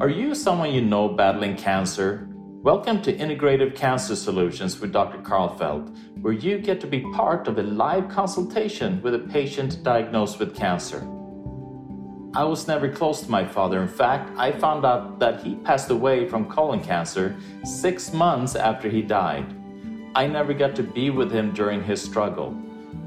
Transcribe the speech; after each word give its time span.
Are 0.00 0.08
you 0.08 0.34
someone 0.34 0.72
you 0.72 0.80
know 0.80 1.10
battling 1.10 1.56
cancer? 1.56 2.26
Welcome 2.62 3.02
to 3.02 3.12
Integrative 3.12 3.76
Cancer 3.76 4.16
Solutions 4.16 4.80
with 4.80 4.94
Dr. 4.94 5.18
Karlfeldt, 5.18 5.94
where 6.22 6.32
you 6.32 6.56
get 6.56 6.80
to 6.80 6.86
be 6.86 7.02
part 7.12 7.46
of 7.46 7.58
a 7.58 7.62
live 7.62 8.08
consultation 8.08 9.02
with 9.02 9.14
a 9.14 9.18
patient 9.18 9.82
diagnosed 9.82 10.38
with 10.38 10.56
cancer. 10.56 11.00
I 12.32 12.44
was 12.44 12.66
never 12.66 12.88
close 12.88 13.20
to 13.20 13.30
my 13.30 13.44
father. 13.44 13.82
In 13.82 13.88
fact, 13.88 14.32
I 14.38 14.52
found 14.52 14.86
out 14.86 15.18
that 15.18 15.42
he 15.42 15.56
passed 15.56 15.90
away 15.90 16.26
from 16.26 16.48
colon 16.50 16.82
cancer 16.82 17.36
six 17.62 18.14
months 18.14 18.56
after 18.56 18.88
he 18.88 19.02
died. 19.02 19.54
I 20.14 20.26
never 20.26 20.54
got 20.54 20.74
to 20.76 20.82
be 20.82 21.10
with 21.10 21.30
him 21.30 21.52
during 21.52 21.84
his 21.84 22.00
struggle. 22.00 22.56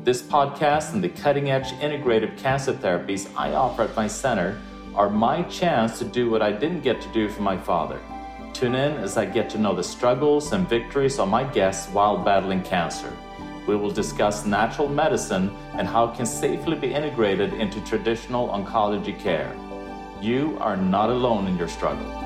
This 0.04 0.22
podcast 0.22 0.94
and 0.94 1.04
the 1.04 1.10
cutting 1.10 1.50
edge 1.50 1.72
integrative 1.82 2.38
cancer 2.38 2.72
therapies 2.72 3.28
I 3.36 3.54
offer 3.54 3.82
at 3.82 3.96
my 3.96 4.06
center 4.06 4.62
are 4.96 5.10
my 5.10 5.42
chance 5.44 5.98
to 6.00 6.06
do 6.06 6.30
what 6.30 6.42
I 6.42 6.52
didn't 6.52 6.82
get 6.82 7.02
to 7.02 7.08
do 7.10 7.28
for 7.30 7.42
my 7.42 7.58
father. 7.58 8.00
Tune 8.54 8.76
in 8.76 8.94
as 8.98 9.18
I 9.18 9.26
get 9.26 9.50
to 9.52 9.58
know 9.58 9.76
the 9.76 9.84
struggles 9.84 10.52
and 10.54 10.70
victories 10.70 11.20
of 11.20 11.28
my 11.28 11.44
guests 11.44 11.92
while 11.92 12.18
battling 12.18 12.62
cancer. 12.62 13.12
We 13.68 13.76
will 13.76 13.92
discuss 13.92 14.46
natural 14.46 14.88
medicine 14.88 15.56
and 15.74 15.88
how 15.88 16.06
it 16.06 16.16
can 16.16 16.26
safely 16.26 16.76
be 16.76 16.94
integrated 16.94 17.54
into 17.54 17.82
traditional 17.82 18.50
oncology 18.50 19.18
care. 19.18 19.56
You 20.22 20.58
are 20.60 20.78
not 20.78 21.10
alone 21.10 21.48
in 21.48 21.58
your 21.58 21.68
struggle. 21.68 22.23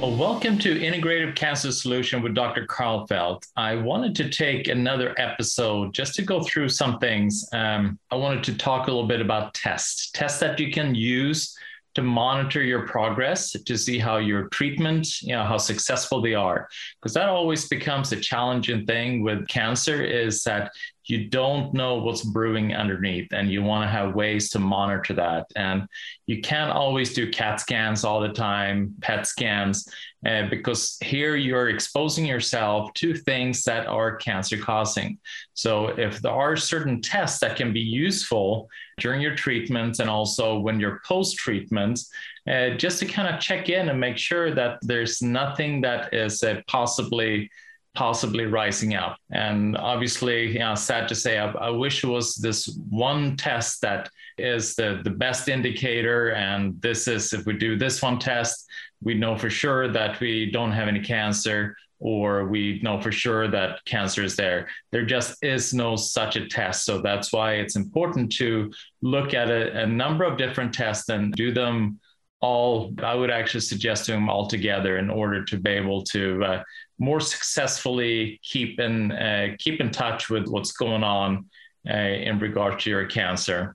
Well, 0.00 0.16
welcome 0.16 0.58
to 0.60 0.80
Integrative 0.80 1.36
Cancer 1.36 1.70
Solution 1.70 2.22
with 2.22 2.32
Dr. 2.34 2.66
Karlfeldt. 2.66 3.46
I 3.54 3.76
wanted 3.76 4.16
to 4.16 4.30
take 4.30 4.68
another 4.68 5.14
episode 5.18 5.92
just 5.92 6.14
to 6.14 6.22
go 6.22 6.42
through 6.42 6.70
some 6.70 6.98
things. 7.00 7.46
Um, 7.52 7.98
I 8.10 8.16
wanted 8.16 8.42
to 8.44 8.56
talk 8.56 8.86
a 8.86 8.90
little 8.90 9.06
bit 9.06 9.20
about 9.20 9.52
tests, 9.52 10.10
tests 10.12 10.40
that 10.40 10.58
you 10.58 10.72
can 10.72 10.94
use 10.94 11.54
to 11.94 12.02
monitor 12.02 12.62
your 12.62 12.86
progress 12.86 13.52
to 13.52 13.76
see 13.76 13.98
how 13.98 14.18
your 14.18 14.48
treatment 14.48 15.20
you 15.22 15.34
know 15.34 15.44
how 15.44 15.58
successful 15.58 16.20
they 16.20 16.34
are. 16.34 16.68
Because 17.00 17.14
that 17.14 17.28
always 17.28 17.68
becomes 17.68 18.12
a 18.12 18.20
challenging 18.20 18.86
thing 18.86 19.22
with 19.22 19.48
cancer 19.48 20.02
is 20.02 20.42
that 20.44 20.72
you 21.04 21.28
don't 21.28 21.74
know 21.74 21.96
what's 21.96 22.22
brewing 22.22 22.74
underneath 22.74 23.32
and 23.32 23.50
you 23.50 23.62
want 23.62 23.82
to 23.82 23.88
have 23.88 24.14
ways 24.14 24.50
to 24.50 24.58
monitor 24.58 25.12
that. 25.14 25.46
And 25.56 25.88
you 26.26 26.40
can't 26.40 26.70
always 26.70 27.12
do 27.12 27.30
cat 27.30 27.60
scans 27.60 28.04
all 28.04 28.20
the 28.20 28.28
time 28.28 28.94
pet 29.00 29.26
scans 29.26 29.88
uh, 30.26 30.46
because 30.50 30.98
here 31.00 31.36
you're 31.36 31.70
exposing 31.70 32.26
yourself 32.26 32.92
to 32.94 33.14
things 33.14 33.64
that 33.64 33.86
are 33.86 34.16
cancer 34.16 34.58
causing. 34.58 35.18
So 35.54 35.88
if 35.88 36.20
there 36.20 36.32
are 36.32 36.56
certain 36.56 37.00
tests 37.00 37.40
that 37.40 37.56
can 37.56 37.72
be 37.72 37.80
useful 37.80 38.68
during 38.98 39.22
your 39.22 39.34
treatment 39.34 39.98
and 39.98 40.10
also 40.10 40.58
when 40.58 40.78
you're 40.78 41.00
post 41.06 41.36
treatment, 41.38 42.00
uh, 42.48 42.70
just 42.70 42.98
to 42.98 43.06
kind 43.06 43.34
of 43.34 43.40
check 43.40 43.68
in 43.68 43.88
and 43.88 43.98
make 43.98 44.18
sure 44.18 44.54
that 44.54 44.78
there's 44.82 45.22
nothing 45.22 45.80
that 45.82 46.12
is 46.12 46.42
uh, 46.42 46.60
possibly 46.66 47.50
possibly 47.94 48.46
rising 48.46 48.94
up. 48.94 49.16
And 49.30 49.76
obviously, 49.76 50.52
you 50.52 50.60
know, 50.60 50.74
sad 50.74 51.08
to 51.08 51.14
say, 51.14 51.38
I, 51.38 51.50
I, 51.52 51.70
wish 51.70 52.04
it 52.04 52.06
was 52.06 52.36
this 52.36 52.78
one 52.88 53.36
test 53.36 53.80
that 53.82 54.08
is 54.38 54.74
the, 54.74 55.00
the 55.02 55.10
best 55.10 55.48
indicator. 55.48 56.30
And 56.30 56.80
this 56.80 57.08
is, 57.08 57.32
if 57.32 57.46
we 57.46 57.54
do 57.54 57.76
this 57.76 58.00
one 58.00 58.18
test, 58.18 58.66
we 59.02 59.14
know 59.14 59.36
for 59.36 59.50
sure 59.50 59.88
that 59.88 60.20
we 60.20 60.50
don't 60.50 60.72
have 60.72 60.88
any 60.88 61.00
cancer, 61.00 61.76
or 61.98 62.46
we 62.46 62.80
know 62.82 63.00
for 63.00 63.12
sure 63.12 63.48
that 63.48 63.84
cancer 63.84 64.22
is 64.22 64.36
there. 64.36 64.68
There 64.92 65.04
just 65.04 65.42
is 65.42 65.74
no 65.74 65.96
such 65.96 66.36
a 66.36 66.48
test. 66.48 66.84
So 66.84 67.00
that's 67.00 67.32
why 67.32 67.54
it's 67.54 67.76
important 67.76 68.32
to 68.36 68.72
look 69.02 69.34
at 69.34 69.50
a, 69.50 69.82
a 69.82 69.86
number 69.86 70.24
of 70.24 70.38
different 70.38 70.72
tests 70.72 71.08
and 71.08 71.32
do 71.32 71.52
them 71.52 72.00
all 72.40 72.92
i 73.02 73.14
would 73.14 73.30
actually 73.30 73.60
suggest 73.60 74.06
doing 74.06 74.20
them 74.20 74.30
all 74.30 74.46
together 74.46 74.96
in 74.96 75.10
order 75.10 75.44
to 75.44 75.58
be 75.58 75.70
able 75.70 76.02
to 76.02 76.42
uh, 76.42 76.62
more 77.00 77.18
successfully 77.18 78.38
keep 78.44 78.78
in 78.78 79.10
uh, 79.10 79.56
keep 79.58 79.80
in 79.80 79.90
touch 79.90 80.30
with 80.30 80.46
what's 80.46 80.72
going 80.72 81.02
on 81.02 81.46
uh, 81.88 81.94
in 81.94 82.38
regard 82.38 82.78
to 82.78 82.90
your 82.90 83.06
cancer. 83.06 83.74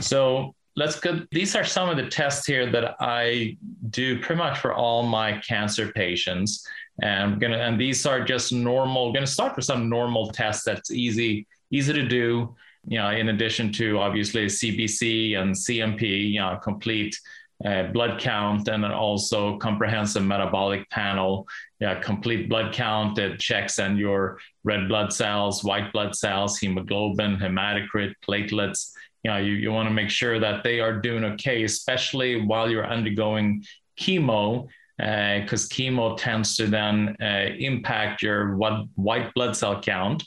So 0.00 0.54
let's 0.76 0.98
go. 0.98 1.20
These 1.32 1.56
are 1.56 1.64
some 1.64 1.88
of 1.88 1.96
the 1.96 2.08
tests 2.08 2.46
here 2.46 2.70
that 2.70 2.96
I 3.00 3.58
do 3.90 4.20
pretty 4.20 4.38
much 4.38 4.60
for 4.60 4.72
all 4.72 5.02
my 5.02 5.38
cancer 5.38 5.92
patients. 5.92 6.66
And 7.02 7.32
I'm 7.32 7.38
gonna 7.40 7.58
and 7.58 7.78
these 7.78 8.06
are 8.06 8.24
just 8.24 8.52
normal. 8.52 9.12
Gonna 9.12 9.26
start 9.26 9.56
with 9.56 9.64
some 9.64 9.88
normal 9.88 10.30
tests 10.30 10.64
that's 10.64 10.92
easy 10.92 11.46
easy 11.70 11.92
to 11.92 12.06
do. 12.06 12.54
You 12.86 12.98
know, 12.98 13.10
in 13.10 13.30
addition 13.30 13.72
to 13.72 13.98
obviously 13.98 14.46
CBC 14.46 15.36
and 15.38 15.54
CMP, 15.54 16.30
you 16.30 16.38
know, 16.38 16.56
complete 16.62 17.18
uh, 17.64 17.84
blood 17.84 18.20
count 18.20 18.68
and 18.68 18.84
then 18.84 18.92
also 18.92 19.56
comprehensive 19.58 20.22
metabolic 20.22 20.88
panel, 20.90 21.46
yeah, 21.80 21.98
complete 22.00 22.48
blood 22.48 22.74
count 22.74 23.16
that 23.16 23.38
checks 23.38 23.78
on 23.78 23.96
your 23.96 24.38
red 24.64 24.88
blood 24.88 25.12
cells, 25.12 25.64
white 25.64 25.92
blood 25.92 26.14
cells, 26.14 26.58
hemoglobin, 26.58 27.36
hematocrit, 27.36 28.12
platelets. 28.26 28.90
You 29.22 29.30
know, 29.30 29.38
you, 29.38 29.52
you 29.52 29.72
want 29.72 29.88
to 29.88 29.94
make 29.94 30.10
sure 30.10 30.38
that 30.38 30.62
they 30.62 30.80
are 30.80 31.00
doing 31.00 31.24
okay, 31.24 31.64
especially 31.64 32.42
while 32.42 32.70
you're 32.70 32.86
undergoing 32.86 33.64
chemo, 33.98 34.68
because 34.98 35.64
uh, 35.64 35.74
chemo 35.74 36.16
tends 36.16 36.56
to 36.56 36.66
then 36.66 37.16
uh, 37.20 37.48
impact 37.58 38.22
your 38.22 38.56
what, 38.56 38.84
white 38.94 39.32
blood 39.34 39.56
cell 39.56 39.80
count. 39.80 40.22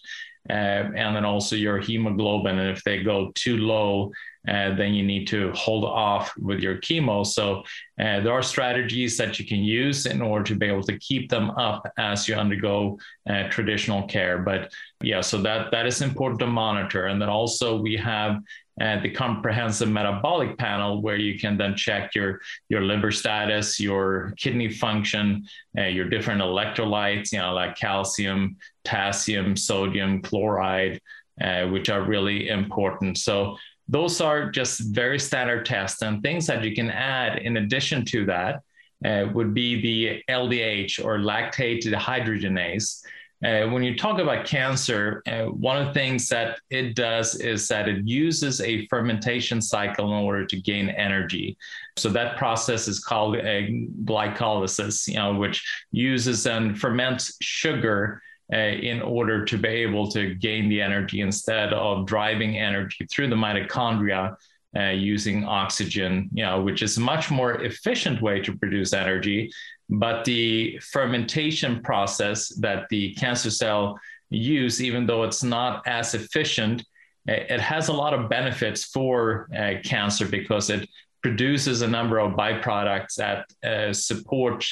Uh, 0.49 0.91
and 0.95 1.15
then 1.15 1.25
also 1.25 1.55
your 1.55 1.79
hemoglobin. 1.79 2.57
And 2.57 2.69
if 2.69 2.83
they 2.83 3.03
go 3.03 3.31
too 3.35 3.57
low, 3.57 4.11
uh, 4.47 4.73
then 4.75 4.93
you 4.93 5.03
need 5.03 5.27
to 5.27 5.51
hold 5.51 5.83
off 5.83 6.31
with 6.37 6.59
your 6.59 6.77
chemo. 6.77 7.25
So 7.25 7.63
uh, 7.99 8.21
there 8.21 8.31
are 8.31 8.41
strategies 8.41 9.17
that 9.17 9.39
you 9.39 9.45
can 9.45 9.59
use 9.59 10.05
in 10.05 10.21
order 10.21 10.45
to 10.45 10.55
be 10.55 10.67
able 10.67 10.83
to 10.83 10.97
keep 10.99 11.29
them 11.29 11.49
up 11.51 11.91
as 11.97 12.27
you 12.27 12.35
undergo 12.35 12.97
uh, 13.29 13.49
traditional 13.49 14.07
care. 14.07 14.37
But 14.37 14.71
yeah, 15.01 15.21
so 15.21 15.41
that 15.41 15.71
that 15.71 15.85
is 15.85 16.01
important 16.01 16.39
to 16.39 16.47
monitor. 16.47 17.07
And 17.07 17.21
then 17.21 17.29
also 17.29 17.79
we 17.79 17.97
have 17.97 18.41
uh, 18.79 19.01
the 19.01 19.09
comprehensive 19.09 19.89
metabolic 19.89 20.57
panel 20.57 21.01
where 21.01 21.15
you 21.17 21.39
can 21.39 21.57
then 21.57 21.75
check 21.75 22.13
your 22.13 22.39
your 22.69 22.81
liver 22.81 23.11
status, 23.11 23.79
your 23.79 24.33
kidney 24.37 24.69
function, 24.69 25.43
uh, 25.77 25.85
your 25.85 26.07
different 26.07 26.41
electrolytes, 26.41 27.31
you 27.31 27.39
know, 27.39 27.53
like 27.53 27.75
calcium, 27.75 28.55
potassium, 28.87 29.55
sodium, 29.55 30.21
chloride, 30.21 31.01
uh, 31.41 31.65
which 31.67 31.89
are 31.89 32.03
really 32.03 32.49
important. 32.49 33.17
So 33.17 33.57
those 33.87 34.21
are 34.21 34.49
just 34.49 34.93
very 34.93 35.19
standard 35.19 35.65
tests 35.65 36.01
and 36.01 36.21
things 36.21 36.47
that 36.47 36.63
you 36.63 36.73
can 36.75 36.89
add 36.89 37.39
in 37.39 37.57
addition 37.57 38.05
to 38.05 38.25
that 38.25 38.61
uh, 39.05 39.27
would 39.33 39.53
be 39.53 39.81
the 39.81 40.23
LDH 40.29 41.03
or 41.03 41.19
lactate 41.19 41.83
dehydrogenase. 41.83 43.01
Uh, 43.45 43.69
when 43.69 43.83
you 43.83 43.95
talk 43.95 44.19
about 44.19 44.47
cancer, 44.47 45.21
uh, 45.27 45.43
one 45.43 45.77
of 45.77 45.87
the 45.87 45.93
things 45.93 46.27
that 46.27 46.59
it 46.71 46.95
does 46.95 47.35
is 47.35 47.67
that 47.67 47.87
it 47.87 48.03
uses 48.03 48.59
a 48.61 48.87
fermentation 48.87 49.61
cycle 49.61 50.07
in 50.07 50.23
order 50.23 50.43
to 50.43 50.59
gain 50.59 50.89
energy. 50.89 51.55
So 51.97 52.09
that 52.09 52.35
process 52.37 52.87
is 52.87 52.99
called 52.99 53.35
a 53.35 53.85
glycolysis, 54.05 55.07
you 55.07 55.15
know, 55.15 55.35
which 55.35 55.63
uses 55.91 56.47
and 56.47 56.79
ferments 56.79 57.37
sugar 57.39 58.23
uh, 58.53 58.57
in 58.57 59.01
order 59.01 59.43
to 59.45 59.57
be 59.57 59.67
able 59.67 60.09
to 60.11 60.35
gain 60.35 60.69
the 60.69 60.81
energy 60.81 61.21
instead 61.21 61.73
of 61.73 62.05
driving 62.05 62.57
energy 62.57 63.05
through 63.11 63.29
the 63.29 63.35
mitochondria 63.35 64.35
uh, 64.75 64.89
using 64.89 65.43
oxygen, 65.45 66.29
you 66.33 66.43
know, 66.43 66.61
which 66.61 66.81
is 66.81 66.97
a 66.97 67.01
much 67.01 67.31
more 67.31 67.63
efficient 67.63 68.21
way 68.21 68.39
to 68.39 68.55
produce 68.57 68.93
energy. 68.93 69.51
But 69.89 70.25
the 70.25 70.79
fermentation 70.91 71.81
process 71.81 72.49
that 72.59 72.87
the 72.89 73.13
cancer 73.15 73.49
cell 73.49 73.99
use, 74.29 74.81
even 74.81 75.05
though 75.05 75.23
it's 75.23 75.43
not 75.43 75.87
as 75.87 76.13
efficient, 76.13 76.83
it 77.25 77.59
has 77.59 77.89
a 77.89 77.93
lot 77.93 78.13
of 78.13 78.29
benefits 78.29 78.85
for 78.85 79.49
uh, 79.57 79.73
cancer 79.83 80.25
because 80.25 80.69
it 80.69 80.87
produces 81.21 81.81
a 81.81 81.87
number 81.87 82.19
of 82.19 82.33
byproducts 82.33 83.15
that 83.15 83.45
uh, 83.63 83.91
support 83.91 84.65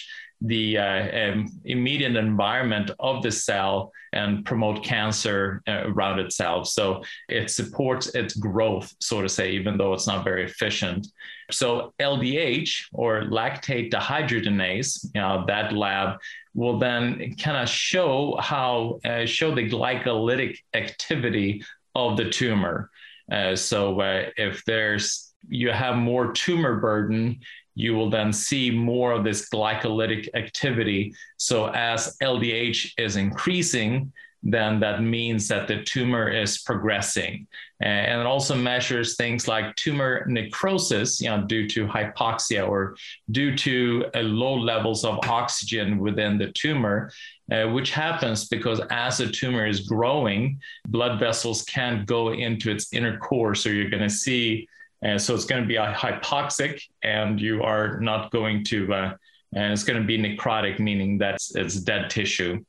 the 0.48 0.78
uh, 0.78 1.32
um, 1.32 1.48
immediate 1.66 2.16
environment 2.16 2.92
of 3.00 3.24
the 3.24 3.32
cell 3.32 3.92
and 4.14 4.46
promote 4.46 4.84
cancer 4.84 5.62
uh, 5.68 5.84
around 5.86 6.20
itself. 6.20 6.68
So 6.68 7.04
it 7.30 7.50
supports 7.50 8.08
its 8.16 8.36
growth, 8.36 8.94
so 9.00 9.22
to 9.22 9.30
say, 9.30 9.52
even 9.52 9.78
though 9.78 9.94
it's 9.94 10.08
not 10.08 10.24
very 10.24 10.46
efficient. 10.46 11.08
So 11.52 11.94
LDH 12.00 12.86
or 12.94 13.24
lactate 13.24 13.92
dehydrogenase, 13.92 15.06
you 15.14 15.22
know, 15.22 15.44
that 15.48 15.74
lab 15.74 16.18
will 16.54 16.80
then 16.80 17.36
kind 17.36 17.58
of 17.58 17.70
show 17.70 18.38
how 18.40 19.00
uh, 19.04 19.26
show 19.26 19.54
the 19.54 19.70
glycolytic 19.70 20.58
activity 20.74 21.64
of 21.94 22.18
the 22.18 22.30
tumor. 22.30 22.90
Uh, 23.32 23.56
so 23.56 24.00
uh, 24.00 24.30
if 24.38 24.64
there's 24.66 25.34
you 25.48 25.70
have 25.72 25.96
more 25.96 26.32
tumor 26.32 26.80
burden, 26.80 27.40
you 27.76 27.94
will 27.94 28.10
then 28.10 28.32
see 28.34 28.72
more 28.72 29.12
of 29.12 29.24
this 29.24 29.50
glycolytic 29.50 30.30
activity. 30.34 31.14
So 31.38 31.68
as 31.68 32.18
LDH 32.22 32.94
is 32.98 33.18
increasing, 33.18 34.12
then 34.46 34.80
that 34.80 35.02
means 35.02 35.48
that 35.48 35.68
the 35.68 35.84
tumor 35.84 36.30
is 36.30 36.60
progressing. 36.60 37.48
And 37.82 38.22
it 38.22 38.28
also 38.28 38.56
measures 38.56 39.18
things 39.18 39.48
like 39.48 39.76
tumor 39.76 40.24
necrosis, 40.28 41.20
you 41.20 41.30
know, 41.30 41.42
due 41.42 41.68
to 41.70 41.88
hypoxia 41.88 42.66
or 42.66 42.96
due 43.32 43.58
to 43.58 44.06
uh, 44.16 44.20
low 44.20 44.54
levels 44.54 45.04
of 45.04 45.20
oxygen 45.28 45.98
within 45.98 46.38
the 46.38 46.52
tumor, 46.54 47.12
uh, 47.52 47.66
which 47.66 47.92
happens 47.92 48.48
because 48.48 48.80
as 48.92 49.20
a 49.20 49.30
tumor 49.30 49.68
is 49.68 49.82
growing, 49.82 50.60
blood 50.88 51.20
vessels 51.20 51.64
can't 51.64 52.06
go 52.06 52.32
into 52.32 52.70
its 52.72 52.94
inner 52.94 53.18
core. 53.18 53.56
So 53.56 53.70
you're 53.70 53.90
going 53.90 54.04
to 54.04 54.10
see, 54.10 54.70
uh, 55.06 55.18
so 55.18 55.36
it's 55.36 55.46
going 55.46 55.62
to 55.62 55.68
be 55.68 55.76
hypoxic, 55.76 56.82
and 57.04 57.40
you 57.40 57.62
are 57.62 58.00
not 58.00 58.32
going 58.32 58.64
to, 58.66 58.92
uh, 58.94 59.14
and 59.54 59.72
it's 59.72 59.84
going 59.84 60.02
to 60.02 60.06
be 60.06 60.18
necrotic, 60.18 60.80
meaning 60.80 61.18
that 61.20 61.38
it's 61.54 61.76
dead 61.76 62.10
tissue. 62.10 62.64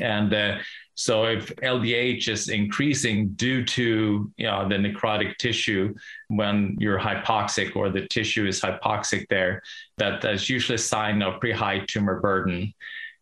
And 0.00 0.32
uh, 0.32 0.58
so 0.94 1.24
if 1.24 1.48
LDH 1.56 2.28
is 2.28 2.48
increasing 2.48 3.30
due 3.30 3.64
to 3.64 4.30
you 4.36 4.46
know, 4.46 4.68
the 4.68 4.76
necrotic 4.76 5.36
tissue 5.38 5.94
when 6.28 6.76
you're 6.78 6.98
hypoxic 6.98 7.74
or 7.74 7.90
the 7.90 8.06
tissue 8.08 8.46
is 8.46 8.60
hypoxic 8.60 9.26
there, 9.28 9.62
that, 9.98 10.20
that's 10.20 10.48
usually 10.48 10.76
a 10.76 10.78
sign 10.78 11.22
of 11.22 11.40
pretty 11.40 11.58
high 11.58 11.80
tumor 11.86 12.20
burden. 12.20 12.72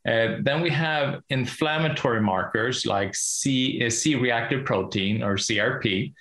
Uh, 0.07 0.37
then 0.43 0.61
we 0.61 0.71
have 0.71 1.23
inflammatory 1.31 2.21
markers 2.21 2.85
like 2.85 3.15
C, 3.15 3.83
uh, 3.85 3.91
C-reactive 3.91 4.65
protein 4.65 5.23
or 5.23 5.37
CRP. 5.37 6.13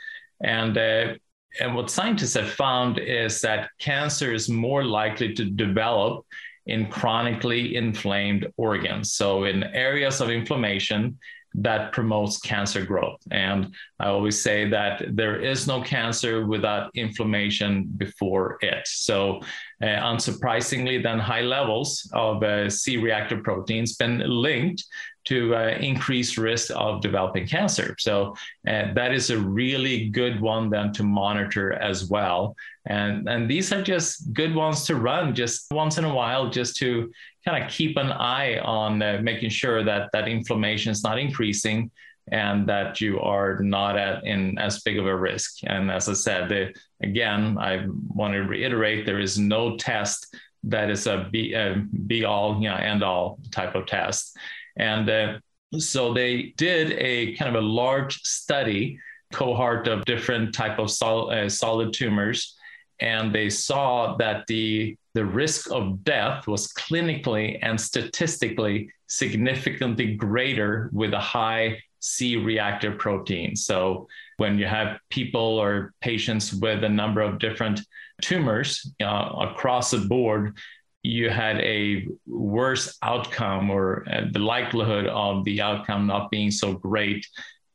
And, 0.41 0.77
uh, 0.77 1.13
and 1.59 1.75
what 1.75 1.89
scientists 1.89 2.35
have 2.35 2.49
found 2.49 2.99
is 2.99 3.41
that 3.41 3.69
cancer 3.79 4.33
is 4.33 4.49
more 4.49 4.83
likely 4.83 5.33
to 5.33 5.45
develop 5.45 6.25
in 6.65 6.87
chronically 6.87 7.75
inflamed 7.75 8.47
organs. 8.57 9.13
So 9.13 9.45
in 9.45 9.63
areas 9.63 10.21
of 10.21 10.29
inflammation, 10.29 11.17
that 11.57 11.91
promotes 11.91 12.39
cancer 12.39 12.85
growth. 12.85 13.19
And 13.31 13.73
I 13.99 14.07
always 14.07 14.41
say 14.41 14.69
that 14.69 15.03
there 15.09 15.39
is 15.39 15.67
no 15.67 15.81
cancer 15.81 16.45
without 16.45 16.91
inflammation 16.95 17.85
before 17.97 18.57
it. 18.61 18.87
So, 18.87 19.41
uh, 19.81 19.85
unsurprisingly, 19.85 21.01
then 21.01 21.19
high 21.19 21.41
levels 21.41 22.09
of 22.13 22.43
uh, 22.43 22.69
C 22.69 22.97
reactive 22.97 23.43
proteins 23.43 23.95
been 23.95 24.19
linked 24.19 24.83
to 25.27 25.53
uh, 25.53 25.75
increased 25.79 26.37
risk 26.37 26.71
of 26.73 27.01
developing 27.01 27.45
cancer. 27.45 27.95
So 27.99 28.33
uh, 28.67 28.93
that 28.93 29.13
is 29.13 29.29
a 29.29 29.37
really 29.37 30.09
good 30.09 30.39
one 30.39 30.69
then 30.69 30.93
to 30.93 31.03
monitor 31.03 31.73
as 31.73 32.05
well. 32.05 32.55
And, 32.85 33.27
and 33.27 33.49
these 33.49 33.73
are 33.73 33.81
just 33.81 34.33
good 34.33 34.55
ones 34.55 34.85
to 34.85 34.95
run 34.95 35.35
just 35.35 35.69
once 35.69 35.97
in 35.97 36.05
a 36.05 36.13
while, 36.13 36.49
just 36.49 36.77
to 36.77 37.11
kind 37.47 37.63
of 37.63 37.69
keep 37.69 37.95
an 37.97 38.11
eye 38.11 38.59
on 38.59 39.01
uh, 39.01 39.19
making 39.21 39.49
sure 39.49 39.83
that 39.83 40.09
that 40.11 40.27
inflammation 40.27 40.91
is 40.91 41.03
not 41.03 41.17
increasing 41.17 41.89
and 42.29 42.67
that 42.67 42.99
you 42.99 43.21
are 43.21 43.59
not 43.61 43.97
at 43.97 44.25
in 44.25 44.57
as 44.57 44.81
big 44.81 44.99
of 44.99 45.05
a 45.05 45.15
risk. 45.15 45.59
And 45.63 45.89
as 45.89 46.09
I 46.09 46.13
said, 46.13 46.49
the, 46.49 46.75
again, 47.01 47.57
I 47.57 47.85
want 48.09 48.33
to 48.33 48.41
reiterate 48.41 49.05
there 49.05 49.19
is 49.19 49.39
no 49.39 49.77
test 49.77 50.35
that 50.63 50.89
is 50.89 51.07
a 51.07 51.29
be, 51.31 51.53
a 51.53 51.85
be 52.05 52.25
all, 52.25 52.61
you 52.61 52.67
know, 52.67 52.75
end 52.75 53.01
all 53.01 53.39
type 53.51 53.75
of 53.75 53.85
test. 53.85 54.35
And 54.75 55.09
uh, 55.09 55.39
so 55.77 56.13
they 56.13 56.53
did 56.57 56.91
a 56.93 57.33
kind 57.35 57.55
of 57.55 57.63
a 57.63 57.65
large 57.65 58.19
study 58.23 58.99
cohort 59.31 59.87
of 59.87 60.03
different 60.03 60.53
type 60.53 60.79
of 60.79 60.91
sol- 60.91 61.31
uh, 61.31 61.47
solid 61.47 61.93
tumors 61.93 62.56
and 62.99 63.33
they 63.33 63.49
saw 63.49 64.15
that 64.17 64.45
the 64.47 64.97
the 65.13 65.25
risk 65.25 65.71
of 65.71 66.03
death 66.03 66.47
was 66.47 66.71
clinically 66.73 67.57
and 67.61 67.79
statistically 67.79 68.89
significantly 69.07 70.15
greater 70.15 70.89
with 70.93 71.13
a 71.13 71.19
high 71.19 71.79
C 71.99 72.37
reactive 72.37 72.99
protein. 72.99 73.55
So 73.55 74.07
when 74.37 74.59
you 74.59 74.67
have 74.67 74.99
people 75.09 75.41
or 75.41 75.93
patients 76.01 76.53
with 76.53 76.83
a 76.83 76.89
number 76.89 77.21
of 77.21 77.39
different 77.39 77.81
tumors 78.21 78.91
uh, 79.01 79.29
across 79.39 79.91
the 79.91 79.99
board, 79.99 80.57
you 81.03 81.29
had 81.29 81.57
a 81.61 82.07
worse 82.27 82.97
outcome 83.01 83.69
or 83.69 84.05
uh, 84.11 84.25
the 84.31 84.39
likelihood 84.39 85.07
of 85.07 85.43
the 85.45 85.61
outcome 85.61 86.05
not 86.07 86.29
being 86.29 86.51
so 86.51 86.73
great 86.73 87.25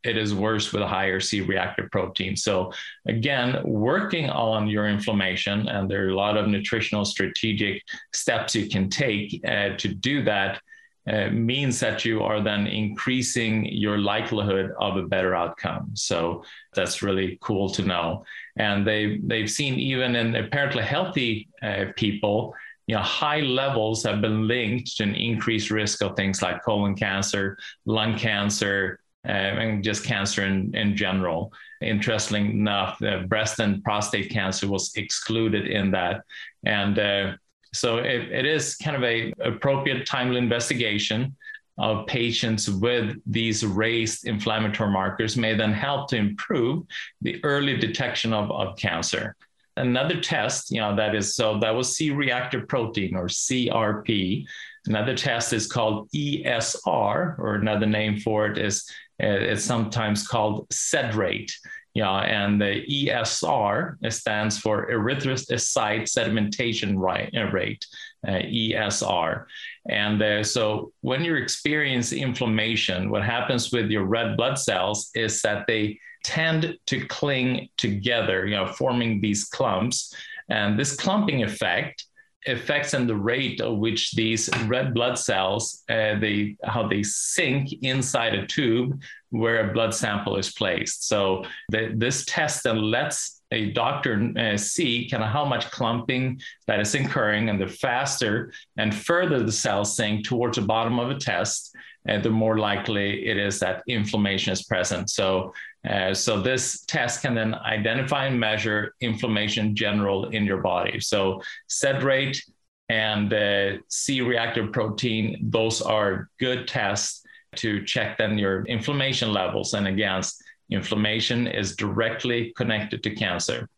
it 0.03 0.17
is 0.17 0.33
worse 0.33 0.71
with 0.73 0.81
a 0.81 0.87
higher 0.87 1.19
C 1.19 1.41
reactive 1.41 1.89
protein. 1.91 2.35
So, 2.35 2.71
again, 3.07 3.61
working 3.63 4.29
on 4.29 4.67
your 4.67 4.87
inflammation, 4.87 5.67
and 5.67 5.89
there 5.89 6.05
are 6.05 6.09
a 6.09 6.15
lot 6.15 6.37
of 6.37 6.47
nutritional 6.47 7.05
strategic 7.05 7.81
steps 8.13 8.55
you 8.55 8.67
can 8.67 8.89
take 8.89 9.41
uh, 9.47 9.75
to 9.77 9.87
do 9.87 10.23
that. 10.23 10.61
Uh, 11.05 11.27
means 11.31 11.81
that 11.81 12.05
you 12.05 12.23
are 12.23 12.41
then 12.41 12.65
increasing 12.65 13.65
your 13.65 13.97
likelihood 13.97 14.71
of 14.79 14.95
a 14.95 15.03
better 15.03 15.35
outcome. 15.35 15.89
So 15.95 16.45
that's 16.73 17.03
really 17.03 17.37
cool 17.41 17.69
to 17.71 17.81
know. 17.81 18.23
And 18.55 18.87
they 18.87 19.19
they've 19.21 19.51
seen 19.51 19.73
even 19.79 20.15
in 20.15 20.33
apparently 20.37 20.81
healthy 20.81 21.49
uh, 21.61 21.87
people, 21.97 22.55
you 22.87 22.95
know, 22.95 23.01
high 23.01 23.41
levels 23.41 24.01
have 24.03 24.21
been 24.21 24.47
linked 24.47 24.95
to 24.95 25.03
an 25.03 25.15
increased 25.15 25.71
risk 25.71 26.01
of 26.01 26.15
things 26.15 26.41
like 26.41 26.63
colon 26.63 26.95
cancer, 26.95 27.57
lung 27.85 28.17
cancer, 28.17 28.99
and 29.23 29.83
just 29.83 30.03
cancer 30.03 30.45
in, 30.45 30.75
in 30.75 30.95
general. 30.95 31.53
Interestingly 31.81 32.51
enough, 32.51 33.01
breast 33.27 33.59
and 33.59 33.83
prostate 33.83 34.29
cancer 34.29 34.67
was 34.67 34.93
excluded 34.95 35.67
in 35.67 35.91
that. 35.91 36.23
And 36.65 36.99
uh, 36.99 37.33
so 37.73 37.97
it, 37.97 38.31
it 38.31 38.45
is 38.45 38.75
kind 38.75 38.95
of 38.95 39.03
a 39.03 39.33
appropriate 39.43 40.05
timely 40.05 40.37
investigation 40.37 41.35
of 41.77 42.05
patients 42.05 42.69
with 42.69 43.17
these 43.25 43.65
raised 43.65 44.27
inflammatory 44.27 44.91
markers 44.91 45.35
may 45.35 45.55
then 45.55 45.73
help 45.73 46.07
to 46.09 46.15
improve 46.15 46.83
the 47.21 47.43
early 47.43 47.75
detection 47.77 48.31
of, 48.31 48.51
of 48.51 48.77
cancer. 48.77 49.35
Another 49.75 50.21
test, 50.21 50.69
you 50.69 50.79
know, 50.79 50.95
that 50.95 51.15
is 51.15 51.35
so 51.35 51.59
that 51.59 51.73
was 51.73 51.95
C 51.95 52.11
reactive 52.11 52.67
protein 52.67 53.15
or 53.15 53.25
CRP. 53.25 54.45
Another 54.85 55.15
test 55.15 55.53
is 55.53 55.67
called 55.67 56.09
ESR, 56.11 57.39
or 57.39 57.55
another 57.55 57.85
name 57.85 58.19
for 58.19 58.47
it 58.47 58.57
is 58.57 58.89
uh, 59.21 59.27
it's 59.27 59.63
sometimes 59.63 60.27
called 60.27 60.67
SED 60.71 61.15
rate. 61.15 61.55
Yeah, 61.93 62.17
and 62.17 62.59
the 62.59 62.83
ESR 62.89 64.11
stands 64.11 64.57
for 64.57 64.89
erythrocyte 64.89 66.09
sedimentation 66.09 66.95
uh, 66.95 67.51
rate, 67.51 67.85
uh, 68.27 68.31
ESR. 68.31 69.45
And 69.87 70.21
uh, 70.21 70.43
so 70.43 70.91
when 71.01 71.23
you 71.23 71.35
experience 71.35 72.11
inflammation, 72.11 73.11
what 73.11 73.23
happens 73.23 73.71
with 73.71 73.91
your 73.91 74.05
red 74.05 74.37
blood 74.37 74.57
cells 74.57 75.11
is 75.13 75.41
that 75.43 75.67
they 75.67 75.99
tend 76.23 76.77
to 76.87 77.05
cling 77.05 77.69
together, 77.77 78.47
you 78.47 78.55
know, 78.55 78.65
forming 78.67 79.21
these 79.21 79.45
clumps. 79.45 80.15
And 80.49 80.79
this 80.79 80.95
clumping 80.95 81.43
effect 81.43 82.05
effects 82.45 82.93
and 82.93 83.09
the 83.09 83.15
rate 83.15 83.61
of 83.61 83.77
which 83.77 84.11
these 84.11 84.49
red 84.65 84.93
blood 84.93 85.17
cells 85.17 85.83
uh, 85.89 86.19
they 86.19 86.55
how 86.63 86.87
they 86.87 87.03
sink 87.03 87.71
inside 87.81 88.33
a 88.33 88.45
tube 88.47 89.01
where 89.29 89.69
a 89.69 89.73
blood 89.73 89.93
sample 89.93 90.35
is 90.35 90.53
placed. 90.53 91.07
So 91.07 91.43
the, 91.69 91.93
this 91.95 92.23
test 92.25 92.65
then 92.65 92.81
lets 92.81 93.41
a 93.51 93.71
doctor 93.71 94.31
uh, 94.37 94.57
see 94.57 95.07
kind 95.09 95.23
of 95.23 95.29
how 95.29 95.45
much 95.45 95.69
clumping 95.71 96.39
that 96.67 96.79
is 96.79 96.95
occurring 96.95 97.49
and 97.49 97.59
the 97.59 97.67
faster 97.67 98.51
and 98.77 98.93
further 98.93 99.43
the 99.43 99.51
cells 99.51 99.95
sink 99.95 100.25
towards 100.25 100.57
the 100.57 100.63
bottom 100.63 100.99
of 100.99 101.11
a 101.11 101.15
test 101.15 101.75
uh, 102.09 102.19
the 102.19 102.29
more 102.29 102.57
likely 102.57 103.25
it 103.27 103.37
is 103.37 103.59
that 103.59 103.83
inflammation 103.87 104.51
is 104.51 104.63
present 104.63 105.09
so 105.09 105.53
uh, 105.89 106.13
so 106.13 106.41
this 106.41 106.85
test 106.85 107.21
can 107.21 107.35
then 107.35 107.53
identify 107.55 108.25
and 108.25 108.39
measure 108.39 108.95
inflammation 109.01 109.75
general 109.75 110.29
in 110.29 110.45
your 110.45 110.61
body. 110.61 110.99
So 110.99 111.41
SED 111.67 112.03
rate 112.03 112.43
and 112.89 113.33
uh, 113.33 113.77
C-reactive 113.89 114.71
protein, 114.71 115.49
those 115.49 115.81
are 115.81 116.29
good 116.39 116.67
tests 116.67 117.21
to 117.57 117.83
check 117.85 118.17
then 118.17 118.37
your 118.37 118.63
inflammation 118.65 119.33
levels. 119.33 119.73
And 119.73 119.87
again, 119.87 120.21
inflammation 120.69 121.47
is 121.47 121.75
directly 121.75 122.53
connected 122.55 123.03
to 123.03 123.13
cancer. 123.13 123.69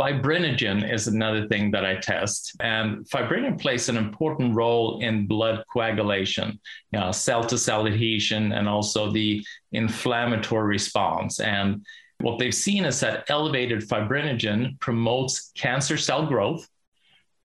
Fibrinogen 0.00 0.90
is 0.90 1.08
another 1.08 1.46
thing 1.46 1.70
that 1.72 1.84
I 1.84 1.96
test, 1.96 2.56
and 2.60 3.04
fibrinogen 3.10 3.60
plays 3.60 3.90
an 3.90 3.98
important 3.98 4.54
role 4.54 4.98
in 5.00 5.26
blood 5.26 5.62
coagulation, 5.70 6.58
you 6.90 6.98
know, 6.98 7.12
cell-to-cell 7.12 7.86
adhesion, 7.86 8.52
and 8.52 8.66
also 8.66 9.12
the 9.12 9.44
inflammatory 9.72 10.66
response. 10.68 11.38
And 11.40 11.84
what 12.20 12.38
they've 12.38 12.54
seen 12.54 12.86
is 12.86 12.98
that 13.00 13.24
elevated 13.28 13.86
fibrinogen 13.86 14.80
promotes 14.80 15.52
cancer 15.54 15.98
cell 15.98 16.24
growth, 16.24 16.66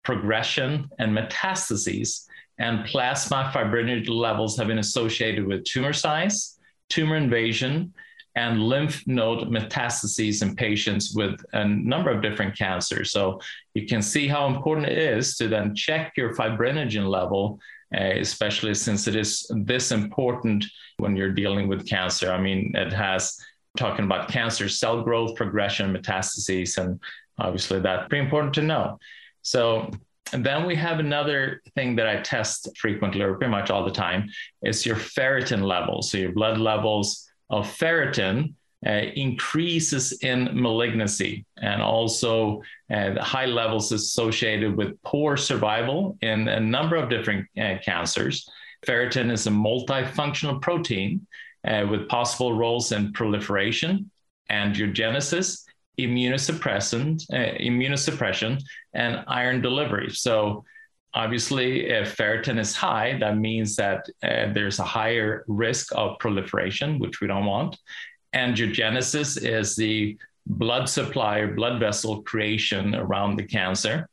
progression, 0.05 0.89
and 0.97 1.11
metastases. 1.11 2.25
And 2.57 2.85
plasma 2.85 3.51
fibrinogen 3.53 4.07
levels 4.07 4.55
have 4.57 4.67
been 4.67 4.79
associated 4.79 5.45
with 5.45 5.65
tumor 5.65 5.91
size, 5.91 6.57
tumor 6.87 7.17
invasion, 7.17 7.93
and 8.35 8.61
lymph 8.61 9.05
node 9.07 9.47
metastases 9.47 10.41
in 10.41 10.55
patients 10.55 11.13
with 11.15 11.39
a 11.53 11.65
number 11.65 12.11
of 12.11 12.21
different 12.21 12.57
cancers. 12.57 13.11
So 13.11 13.39
you 13.73 13.85
can 13.85 14.01
see 14.01 14.27
how 14.27 14.47
important 14.47 14.87
it 14.87 14.97
is 14.97 15.37
to 15.37 15.47
then 15.47 15.73
check 15.73 16.13
your 16.17 16.35
fibrinogen 16.35 17.07
level 17.09 17.59
uh, 17.95 18.15
especially 18.19 18.73
since 18.73 19.07
it 19.07 19.15
is 19.15 19.49
this 19.63 19.91
important 19.91 20.65
when 20.97 21.15
you're 21.15 21.31
dealing 21.31 21.67
with 21.67 21.87
cancer. 21.87 22.31
I 22.31 22.41
mean, 22.41 22.71
it 22.75 22.91
has 22.91 23.37
talking 23.77 24.05
about 24.05 24.29
cancer 24.29 24.67
cell 24.67 25.01
growth, 25.01 25.35
progression, 25.35 25.95
metastases, 25.95 26.77
and 26.77 26.99
obviously 27.37 27.79
that's 27.79 28.07
pretty 28.07 28.25
important 28.25 28.53
to 28.55 28.63
know. 28.63 28.99
So 29.43 29.91
then 30.31 30.65
we 30.65 30.75
have 30.75 30.99
another 30.99 31.61
thing 31.75 31.95
that 31.97 32.07
I 32.07 32.21
test 32.21 32.75
frequently 32.77 33.21
or 33.21 33.35
pretty 33.35 33.51
much 33.51 33.69
all 33.69 33.85
the 33.85 33.91
time 33.91 34.29
is 34.63 34.85
your 34.85 34.95
ferritin 34.95 35.61
levels. 35.61 36.09
So 36.09 36.17
your 36.17 36.31
blood 36.31 36.57
levels 36.57 37.29
of 37.49 37.67
ferritin 37.67 38.53
uh, 38.85 38.91
increases 39.15 40.11
in 40.21 40.49
malignancy 40.53 41.45
and 41.57 41.81
also 41.81 42.61
uh, 42.93 43.19
high 43.19 43.45
levels 43.45 43.91
associated 43.91 44.75
with 44.75 45.01
poor 45.01 45.35
survival 45.35 46.17
in 46.21 46.47
a 46.47 46.59
number 46.59 46.95
of 46.95 47.09
different 47.09 47.47
uh, 47.59 47.75
cancers. 47.83 48.47
Ferritin 48.85 49.31
is 49.31 49.47
a 49.47 49.49
multifunctional 49.49 50.61
protein 50.61 51.25
uh, 51.67 51.85
with 51.89 52.07
possible 52.07 52.53
roles 52.53 52.91
in 52.91 53.11
proliferation, 53.13 54.11
angiogenesis, 54.51 55.63
immunosuppressant, 55.97 57.23
uh, 57.33 57.57
immunosuppression, 57.57 58.61
and 58.93 59.23
iron 59.27 59.61
delivery. 59.61 60.11
So 60.11 60.63
obviously, 61.15 61.87
if 61.87 62.15
ferritin 62.15 62.59
is 62.59 62.75
high, 62.75 63.17
that 63.19 63.37
means 63.37 63.75
that 63.77 64.07
uh, 64.21 64.53
there's 64.53 64.79
a 64.79 64.83
higher 64.83 65.43
risk 65.47 65.91
of 65.95 66.19
proliferation, 66.19 66.99
which 66.99 67.21
we 67.21 67.27
don't 67.27 67.45
want. 67.45 67.77
Angiogenesis 68.35 69.41
is 69.41 69.75
the 69.75 70.17
blood 70.45 70.87
supply 70.87 71.39
or 71.39 71.55
blood 71.55 71.79
vessel 71.79 72.21
creation 72.21 72.93
around 72.93 73.37
the 73.37 73.43
cancer. 73.43 74.07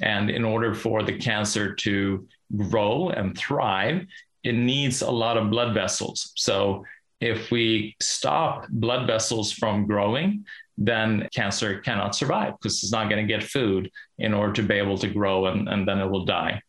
And 0.00 0.30
in 0.30 0.44
order 0.44 0.74
for 0.74 1.02
the 1.02 1.18
cancer 1.18 1.74
to 1.74 2.26
grow 2.56 3.08
and 3.08 3.36
thrive, 3.36 4.06
it 4.44 4.54
needs 4.54 5.02
a 5.02 5.10
lot 5.10 5.36
of 5.36 5.50
blood 5.50 5.74
vessels. 5.74 6.32
So 6.36 6.84
if 7.20 7.50
we 7.50 7.96
stop 8.00 8.68
blood 8.68 9.06
vessels 9.06 9.52
from 9.52 9.86
growing, 9.86 10.44
then 10.86 11.28
cancer 11.34 11.80
cannot 11.80 12.14
survive 12.14 12.54
because 12.58 12.82
it's 12.82 12.92
not 12.92 13.08
going 13.08 13.26
to 13.26 13.32
get 13.32 13.42
food 13.42 13.90
in 14.18 14.34
order 14.34 14.52
to 14.52 14.62
be 14.62 14.74
able 14.74 14.98
to 14.98 15.08
grow 15.08 15.46
and, 15.46 15.68
and 15.68 15.86
then 15.86 15.98
it 15.98 16.10
will 16.10 16.24
die. 16.24 16.60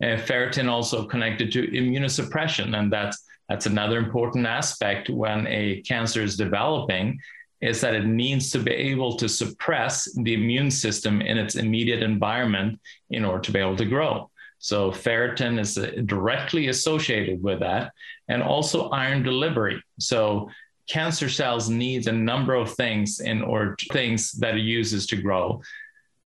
And 0.00 0.20
ferritin 0.20 0.68
also 0.68 1.06
connected 1.06 1.52
to 1.52 1.66
immunosuppression, 1.68 2.76
and 2.76 2.92
that's 2.92 3.22
that's 3.48 3.66
another 3.66 3.98
important 3.98 4.46
aspect 4.46 5.10
when 5.10 5.46
a 5.46 5.82
cancer 5.82 6.22
is 6.22 6.36
developing 6.36 7.18
is 7.60 7.80
that 7.80 7.94
it 7.94 8.06
needs 8.06 8.50
to 8.50 8.58
be 8.58 8.72
able 8.72 9.16
to 9.16 9.28
suppress 9.28 10.10
the 10.22 10.34
immune 10.34 10.70
system 10.70 11.20
in 11.20 11.38
its 11.38 11.54
immediate 11.54 12.02
environment 12.02 12.78
in 13.10 13.24
order 13.24 13.40
to 13.40 13.52
be 13.52 13.58
able 13.58 13.76
to 13.76 13.84
grow. 13.84 14.30
So 14.58 14.90
ferritin 14.90 15.58
is 15.58 15.76
uh, 15.76 15.92
directly 16.06 16.68
associated 16.68 17.42
with 17.42 17.60
that, 17.60 17.92
and 18.28 18.42
also 18.42 18.88
iron 18.90 19.22
delivery. 19.22 19.82
So 19.98 20.50
cancer 20.88 21.28
cells 21.28 21.68
need 21.68 22.06
a 22.06 22.12
number 22.12 22.54
of 22.54 22.74
things 22.74 23.20
in 23.20 23.42
order 23.42 23.76
things 23.92 24.32
that 24.32 24.56
it 24.56 24.62
uses 24.62 25.06
to 25.06 25.16
grow, 25.16 25.62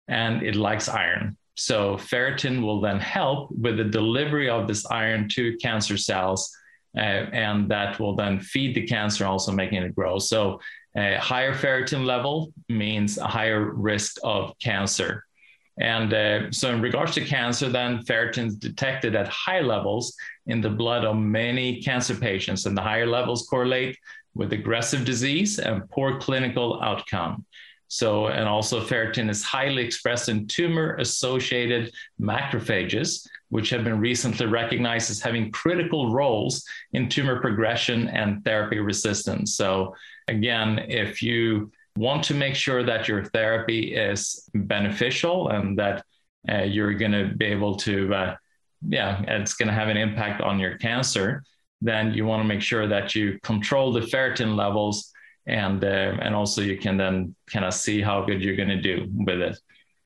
and 0.09 0.43
it 0.43 0.57
likes 0.57 0.89
iron. 0.89 1.37
So 1.57 1.97
ferritin 1.97 2.63
will 2.63 2.81
then 2.81 2.99
help 2.99 3.51
with 3.51 3.77
the 3.77 3.85
delivery 3.85 4.49
of 4.49 4.67
this 4.67 4.87
iron 4.87 5.29
to 5.31 5.57
cancer 5.59 5.97
cells, 5.97 6.51
uh, 6.97 7.01
and 7.01 7.69
that 7.71 8.01
will 8.01 8.17
then 8.17 8.41
feed 8.41 8.75
the 8.75 8.87
cancer, 8.87 9.27
also 9.27 9.53
making 9.53 9.83
it 9.83 9.95
grow. 9.95 10.19
So 10.19 10.61
a 10.97 11.17
higher 11.17 11.55
ferritin 11.55 12.05
level 12.05 12.53
means 12.69 13.19
a 13.19 13.27
higher 13.27 13.73
risk 13.73 14.17
of 14.25 14.59
cancer. 14.59 15.25
And 15.79 16.13
uh, 16.13 16.51
so, 16.51 16.75
in 16.75 16.83
regards 16.83 17.15
to 17.15 17.25
cancer, 17.25 17.69
then 17.69 18.03
ferritin 18.05 18.49
is 18.49 18.57
detected 18.57 19.15
at 19.15 19.29
high 19.29 19.61
levels 19.61 20.15
in 20.47 20.61
the 20.61 20.69
blood 20.69 21.05
of 21.05 21.17
many 21.17 21.81
cancer 21.81 22.15
patients, 22.15 22.67
and 22.67 22.77
the 22.77 22.83
higher 22.83 23.07
levels 23.07 23.47
correlate 23.49 23.97
with 24.35 24.53
aggressive 24.53 25.05
disease 25.05 25.59
and 25.59 25.89
poor 25.91 26.19
clinical 26.19 26.81
outcome. 26.83 27.45
So, 27.89 28.29
and 28.29 28.49
also 28.49 28.85
ferritin 28.85 29.29
is 29.29 29.43
highly 29.43 29.83
expressed 29.83 30.29
in 30.29 30.47
tumor 30.47 30.95
associated 30.97 31.93
macrophages, 32.21 33.27
which 33.49 33.69
have 33.71 33.83
been 33.83 33.99
recently 33.99 34.47
recognized 34.47 35.11
as 35.11 35.21
having 35.21 35.51
critical 35.51 36.13
roles 36.13 36.65
in 36.93 37.09
tumor 37.09 37.41
progression 37.41 38.07
and 38.09 38.45
therapy 38.45 38.79
resistance. 38.79 39.57
So, 39.57 39.97
again, 40.29 40.79
if 40.89 41.21
you 41.21 41.73
want 41.97 42.23
to 42.25 42.35
make 42.35 42.55
sure 42.55 42.85
that 42.85 43.09
your 43.09 43.25
therapy 43.25 43.97
is 43.97 44.49
beneficial 44.55 45.49
and 45.49 45.77
that 45.81 46.05
uh, 46.49 46.63
you're 46.63 46.95
going 46.95 47.13
to 47.13 47.35
be 47.37 47.47
able 47.47 47.75
to, 47.75 48.15
uh, 48.15 48.37
yeah, 48.89 49.21
it's 49.27 49.55
going 49.55 49.67
to 49.67 49.75
have 49.75 49.89
an 49.89 49.97
impact 49.97 50.41
on 50.41 50.61
your 50.61 50.79
cancer, 50.79 51.43
then 51.81 52.13
you 52.13 52.27
want 52.27 52.43
to 52.43 52.49
make 52.49 52.63
sure 52.63 52.87
that 52.87 53.15
you 53.15 53.39
control 53.43 53.93
the 53.93 54.01
ferritin 54.01 54.57
levels 54.57 55.13
and 55.47 55.83
uh, 55.85 56.17
and 56.21 56.35
also 56.35 56.61
you 56.61 56.79
can 56.79 56.97
then 56.97 57.35
kind 57.51 57.65
of 57.65 57.75
see 57.75 58.01
how 58.01 58.23
good 58.25 58.43
you're 58.43 58.57
going 58.57 58.69
to 58.69 58.81
do 58.81 59.07
with 59.11 59.41
it. 59.41 59.59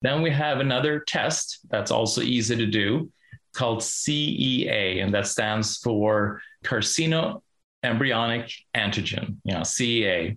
Then 0.02 0.23
we 0.23 0.31
have 0.31 0.61
another 0.61 1.00
test 1.00 1.61
that's 1.71 1.90
also 1.90 2.21
easy 2.21 2.57
to 2.57 2.66
do 2.66 3.11
called 3.54 3.81
CEA, 3.81 5.02
and 5.02 5.14
that 5.14 5.26
stands 5.26 5.78
for 5.78 6.43
carcino 6.64 7.43
embryonic 7.83 8.50
antigen, 8.75 9.37
you 9.45 9.54
know, 9.54 9.61
CEA. 9.61 10.37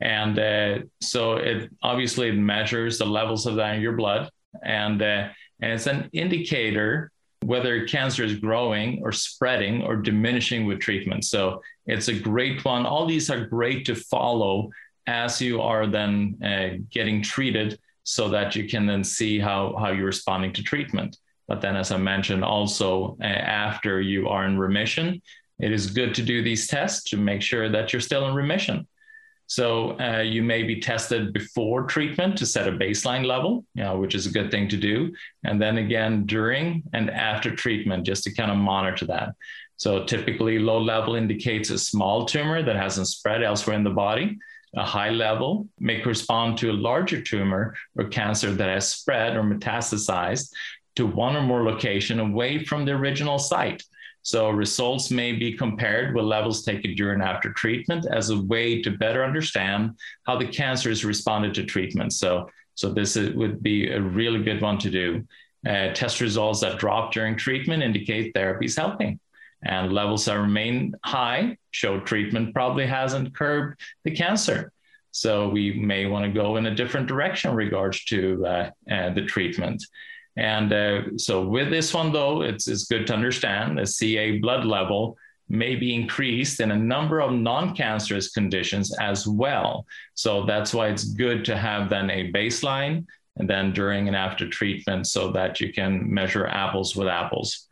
And 0.00 0.38
uh, 0.38 0.78
so 1.00 1.36
it 1.36 1.70
obviously 1.82 2.30
measures 2.30 2.98
the 2.98 3.06
levels 3.06 3.46
of 3.46 3.56
that 3.56 3.76
in 3.76 3.82
your 3.82 3.94
blood, 3.94 4.30
and 4.62 5.00
uh, 5.02 5.28
and 5.60 5.72
it's 5.72 5.86
an 5.86 6.08
indicator 6.12 7.10
whether 7.46 7.86
cancer 7.86 8.24
is 8.24 8.34
growing 8.46 9.00
or 9.04 9.12
spreading 9.12 9.82
or 9.86 9.94
diminishing 9.96 10.66
with 10.66 10.80
treatment. 10.80 11.24
So 11.24 11.62
it's 11.86 12.08
a 12.08 12.20
great 12.30 12.64
one. 12.64 12.84
All 12.84 13.06
these 13.06 13.30
are 13.30 13.46
great 13.46 13.86
to 13.86 13.94
follow 13.94 14.70
as 15.06 15.40
you 15.40 15.60
are 15.60 15.86
then 15.86 16.36
uh, 16.44 16.82
getting 16.90 17.22
treated, 17.22 17.78
so 18.02 18.28
that 18.28 18.54
you 18.56 18.68
can 18.68 18.86
then 18.86 19.04
see 19.04 19.38
how 19.38 19.74
how 19.80 19.90
you're 19.90 20.12
responding 20.14 20.52
to 20.54 20.62
treatment. 20.62 21.18
But 21.48 21.60
then, 21.60 21.76
as 21.76 21.90
I 21.92 21.98
mentioned, 21.98 22.44
also 22.44 23.16
uh, 23.20 23.24
after 23.24 24.00
you 24.00 24.28
are 24.28 24.44
in 24.46 24.58
remission, 24.58 25.22
it 25.58 25.72
is 25.72 25.96
good 25.98 26.14
to 26.14 26.22
do 26.22 26.42
these 26.42 26.66
tests 26.66 27.10
to 27.10 27.16
make 27.16 27.42
sure 27.42 27.68
that 27.68 27.92
you're 27.92 28.00
still 28.00 28.26
in 28.28 28.34
remission. 28.34 28.86
So 29.46 29.98
uh, 30.00 30.22
you 30.22 30.42
may 30.42 30.64
be 30.64 30.80
tested 30.80 31.32
before 31.32 31.84
treatment 31.84 32.36
to 32.38 32.46
set 32.46 32.68
a 32.68 32.72
baseline 32.72 33.24
level, 33.24 33.64
you 33.74 33.84
know, 33.84 33.98
which 33.98 34.14
is 34.14 34.26
a 34.26 34.30
good 34.30 34.50
thing 34.50 34.68
to 34.68 34.76
do. 34.76 35.14
And 35.44 35.62
then 35.62 35.78
again 35.78 36.26
during 36.26 36.82
and 36.92 37.10
after 37.10 37.54
treatment, 37.54 38.04
just 38.04 38.24
to 38.24 38.34
kind 38.34 38.50
of 38.50 38.56
monitor 38.56 39.06
that. 39.06 39.34
So 39.76 40.04
typically 40.04 40.58
low 40.58 40.80
level 40.80 41.14
indicates 41.14 41.70
a 41.70 41.78
small 41.78 42.24
tumor 42.24 42.62
that 42.62 42.76
hasn't 42.76 43.08
spread 43.08 43.42
elsewhere 43.42 43.76
in 43.76 43.84
the 43.84 43.90
body. 43.90 44.38
A 44.74 44.84
high 44.84 45.10
level 45.10 45.68
may 45.78 46.00
correspond 46.00 46.58
to 46.58 46.70
a 46.70 46.72
larger 46.72 47.22
tumor 47.22 47.74
or 47.96 48.08
cancer 48.08 48.50
that 48.52 48.68
has 48.68 48.88
spread 48.88 49.36
or 49.36 49.42
metastasized 49.42 50.50
to 50.96 51.06
one 51.06 51.36
or 51.36 51.42
more 51.42 51.62
location 51.62 52.20
away 52.20 52.64
from 52.64 52.84
the 52.84 52.92
original 52.92 53.38
site. 53.38 53.82
So 54.26 54.50
results 54.50 55.12
may 55.12 55.30
be 55.30 55.52
compared 55.52 56.12
with 56.12 56.24
levels 56.24 56.64
taken 56.64 56.96
during 56.96 57.20
and 57.20 57.30
after 57.30 57.52
treatment 57.52 58.06
as 58.10 58.30
a 58.30 58.40
way 58.40 58.82
to 58.82 58.90
better 58.90 59.24
understand 59.24 59.92
how 60.24 60.36
the 60.36 60.48
cancer 60.48 60.88
has 60.88 61.04
responded 61.04 61.54
to 61.54 61.62
treatment. 61.62 62.12
So, 62.12 62.50
so 62.74 62.92
this 62.92 63.14
is, 63.14 63.36
would 63.36 63.62
be 63.62 63.88
a 63.88 64.00
really 64.00 64.42
good 64.42 64.60
one 64.60 64.78
to 64.78 64.90
do. 64.90 65.24
Uh, 65.64 65.92
test 65.94 66.20
results 66.20 66.58
that 66.62 66.80
drop 66.80 67.12
during 67.12 67.36
treatment 67.36 67.84
indicate 67.84 68.34
therapy 68.34 68.66
is 68.66 68.74
helping. 68.74 69.20
And 69.62 69.92
levels 69.92 70.24
that 70.24 70.40
remain 70.40 70.96
high 71.04 71.56
show 71.70 72.00
treatment 72.00 72.52
probably 72.52 72.84
hasn't 72.84 73.32
curbed 73.32 73.80
the 74.02 74.10
cancer. 74.10 74.72
So 75.12 75.48
we 75.48 75.72
may 75.74 76.06
want 76.06 76.24
to 76.24 76.32
go 76.32 76.56
in 76.56 76.66
a 76.66 76.74
different 76.74 77.06
direction 77.06 77.54
regards 77.54 78.04
to 78.06 78.44
uh, 78.44 78.70
uh, 78.90 79.14
the 79.14 79.24
treatment. 79.24 79.84
And 80.36 80.72
uh, 80.72 81.02
so 81.16 81.46
with 81.46 81.70
this 81.70 81.94
one, 81.94 82.12
though, 82.12 82.42
it's, 82.42 82.68
it's 82.68 82.84
good 82.84 83.06
to 83.06 83.14
understand 83.14 83.78
the 83.78 83.86
CA 83.86 84.38
blood 84.38 84.64
level 84.64 85.16
may 85.48 85.76
be 85.76 85.94
increased 85.94 86.60
in 86.60 86.72
a 86.72 86.76
number 86.76 87.20
of 87.20 87.32
non-cancerous 87.32 88.30
conditions 88.30 88.96
as 88.98 89.26
well. 89.26 89.86
So 90.14 90.44
that's 90.44 90.74
why 90.74 90.88
it's 90.88 91.04
good 91.04 91.44
to 91.46 91.56
have 91.56 91.88
then 91.88 92.10
a 92.10 92.32
baseline 92.32 93.06
and 93.36 93.48
then 93.48 93.72
during 93.72 94.08
and 94.08 94.16
after 94.16 94.48
treatment 94.48 95.06
so 95.06 95.30
that 95.32 95.60
you 95.60 95.72
can 95.72 96.12
measure 96.12 96.46
apples 96.46 96.96
with 96.96 97.08
apples. 97.08 97.66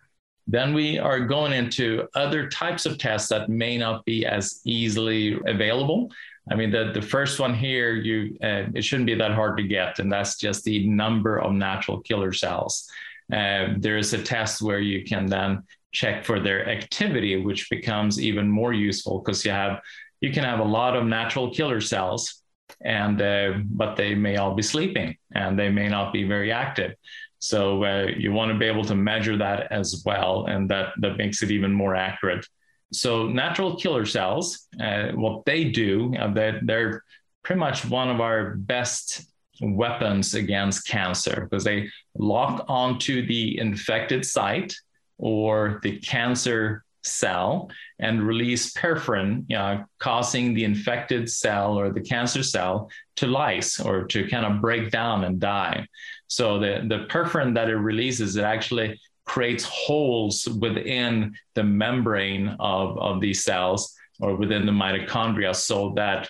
Then 0.47 0.75
we 0.75 0.99
are 0.99 1.21
going 1.21 1.53
into 1.53 2.07
other 2.15 2.49
types 2.49 2.85
of 2.87 2.99
tests 2.99 3.29
that 3.31 3.49
may 3.49 3.79
not 3.79 4.05
be 4.05 4.27
as 4.27 4.61
easily 4.65 5.39
available. 5.47 6.11
I 6.51 6.55
mean, 6.57 6.71
the, 6.71 6.93
the 6.93 7.03
first 7.03 7.41
one 7.41 7.55
here, 7.55 7.95
you 7.95 8.37
uh, 8.43 8.65
it 8.75 8.83
shouldn't 8.83 9.07
be 9.07 9.15
that 9.15 9.33
hard 9.33 9.57
to 9.57 9.63
get, 9.63 9.99
and 9.99 10.13
that's 10.13 10.39
just 10.39 10.65
the 10.65 10.87
number 10.87 11.41
of 11.41 11.53
natural 11.53 12.01
killer 12.01 12.33
cells. 12.33 12.87
Uh, 13.33 13.69
there 13.79 13.97
is 13.97 14.13
a 14.13 14.23
test 14.23 14.61
where 14.61 14.81
you 14.81 15.05
can 15.05 15.27
then 15.27 15.63
check 15.93 16.25
for 16.25 16.41
their 16.41 16.69
activity, 16.69 17.37
which 17.37 17.71
becomes 17.71 18.21
even 18.21 18.49
more 18.49 18.75
useful 18.75 19.21
because 19.21 19.45
you 19.45 19.51
have 19.53 19.81
you 20.21 20.33
can 20.33 20.45
have 20.45 20.61
a 20.61 20.65
lot 20.65 20.97
of 20.97 21.07
natural 21.07 21.51
killer 21.51 21.81
cells, 21.81 22.43
and 22.83 23.23
uh, 23.23 23.55
but 23.65 23.97
they 23.97 24.15
may 24.15 24.37
all 24.37 24.55
be 24.55 24.63
sleeping 24.63 25.17
and 25.35 25.59
they 25.59 25.71
may 25.71 25.89
not 25.89 26.13
be 26.13 26.25
very 26.25 26.53
active. 26.53 26.93
So 27.39 27.85
uh, 27.85 28.07
you 28.17 28.33
want 28.33 28.53
to 28.53 28.59
be 28.59 28.67
able 28.67 28.85
to 28.87 28.95
measure 28.95 29.37
that 29.39 29.73
as 29.73 30.03
well, 30.05 30.47
and 30.47 30.69
that 30.71 30.93
that 31.01 31.17
makes 31.17 31.43
it 31.43 31.51
even 31.51 31.73
more 31.73 31.95
accurate. 31.95 32.47
So 32.95 33.27
natural 33.27 33.77
killer 33.77 34.07
cells, 34.07 34.67
uh, 34.81 35.09
what 35.13 35.45
they 35.45 35.65
do, 35.65 36.15
uh, 36.19 36.33
they're, 36.33 36.61
they're 36.63 37.05
pretty 37.43 37.59
much 37.59 37.85
one 37.85 38.11
of 38.11 38.21
our 38.21 38.55
best 38.57 39.27
weapons 39.61 40.35
against 40.35 40.87
cancer 40.87 41.47
because 41.49 41.65
they 41.65 41.89
lock 42.17 42.65
onto 42.69 43.27
the 43.27 43.59
infected 43.59 44.25
site 44.25 44.75
or 45.19 45.81
the 45.83 45.99
cancer 45.99 46.85
cell 47.05 47.71
and 47.99 48.27
release 48.27 48.73
perforin, 48.73 49.45
you 49.49 49.57
know, 49.57 49.85
causing 49.99 50.55
the 50.55 50.65
infected 50.65 51.31
cell 51.31 51.79
or 51.79 51.91
the 51.91 52.01
cancer 52.01 52.43
cell 52.43 52.91
to 53.17 53.27
lyse 53.27 53.79
or 53.79 54.05
to 54.05 54.27
kind 54.29 54.47
of 54.47 54.61
break 54.61 54.91
down 54.91 55.25
and 55.25 55.39
die. 55.39 55.87
So 56.29 56.59
the, 56.59 56.85
the 56.89 57.07
perforin 57.09 57.55
that 57.55 57.69
it 57.69 57.77
releases, 57.77 58.37
it 58.37 58.45
actually 58.45 58.99
creates 59.25 59.65
holes 59.65 60.47
within 60.61 61.35
the 61.55 61.65
membrane 61.65 62.49
of, 62.61 62.99
of 62.99 63.21
these 63.21 63.45
cells 63.45 63.95
or 64.21 64.37
within 64.37 64.67
the 64.67 64.73
mitochondria 64.73 65.55
so 65.55 65.93
that 65.97 66.29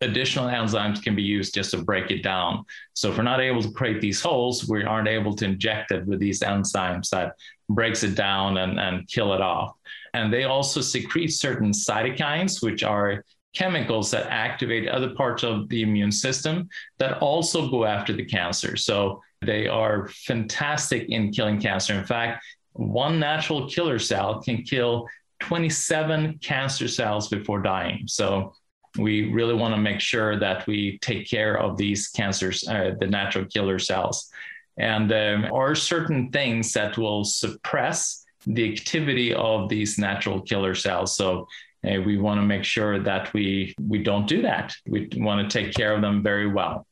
additional 0.00 0.48
enzymes 0.48 1.02
can 1.02 1.14
be 1.14 1.22
used 1.22 1.54
just 1.54 1.70
to 1.70 1.78
break 1.78 2.10
it 2.10 2.22
down. 2.22 2.64
So 2.94 3.10
if 3.10 3.16
we're 3.16 3.22
not 3.22 3.40
able 3.40 3.62
to 3.62 3.70
create 3.70 4.00
these 4.00 4.20
holes, 4.20 4.68
we 4.68 4.82
aren't 4.82 5.08
able 5.08 5.34
to 5.36 5.44
inject 5.44 5.92
it 5.92 6.04
with 6.06 6.18
these 6.18 6.40
enzymes 6.40 7.08
that 7.10 7.34
breaks 7.68 8.02
it 8.02 8.14
down 8.14 8.58
and, 8.58 8.78
and 8.78 9.08
kill 9.08 9.32
it 9.32 9.40
off. 9.40 9.76
And 10.14 10.32
they 10.32 10.44
also 10.44 10.80
secrete 10.80 11.28
certain 11.28 11.70
cytokines, 11.70 12.62
which 12.62 12.82
are 12.82 13.24
chemicals 13.54 14.10
that 14.10 14.26
activate 14.30 14.88
other 14.88 15.14
parts 15.14 15.42
of 15.42 15.68
the 15.68 15.82
immune 15.82 16.12
system 16.12 16.68
that 16.98 17.18
also 17.18 17.70
go 17.70 17.84
after 17.84 18.12
the 18.12 18.24
cancer. 18.24 18.76
So 18.76 19.22
they 19.44 19.68
are 19.68 20.08
fantastic 20.08 21.08
in 21.08 21.32
killing 21.32 21.60
cancer. 21.60 21.94
In 21.94 22.04
fact, 22.04 22.44
one 22.72 23.18
natural 23.18 23.68
killer 23.68 23.98
cell 23.98 24.40
can 24.40 24.62
kill 24.62 25.06
27 25.40 26.38
cancer 26.38 26.88
cells 26.88 27.28
before 27.28 27.60
dying. 27.60 28.04
So 28.06 28.54
we 28.98 29.32
really 29.32 29.54
want 29.54 29.74
to 29.74 29.80
make 29.80 30.00
sure 30.00 30.38
that 30.38 30.66
we 30.66 30.98
take 30.98 31.28
care 31.28 31.58
of 31.58 31.76
these 31.76 32.08
cancers, 32.08 32.66
uh, 32.68 32.92
the 33.00 33.06
natural 33.06 33.46
killer 33.46 33.78
cells. 33.78 34.30
And 34.78 35.12
um, 35.12 35.52
are 35.52 35.74
certain 35.74 36.30
things 36.30 36.72
that 36.72 36.96
will 36.96 37.24
suppress 37.24 38.24
the 38.46 38.72
activity 38.72 39.34
of 39.34 39.68
these 39.68 39.98
natural 39.98 40.40
killer 40.40 40.74
cells. 40.74 41.16
So 41.16 41.46
uh, 41.84 42.00
we 42.00 42.16
want 42.16 42.40
to 42.40 42.46
make 42.46 42.64
sure 42.64 42.98
that 43.00 43.32
we 43.32 43.74
we 43.80 44.02
don't 44.02 44.26
do 44.26 44.42
that. 44.42 44.74
We 44.86 45.08
want 45.16 45.48
to 45.48 45.62
take 45.62 45.74
care 45.74 45.94
of 45.94 46.00
them 46.00 46.22
very 46.22 46.46
well. 46.46 46.86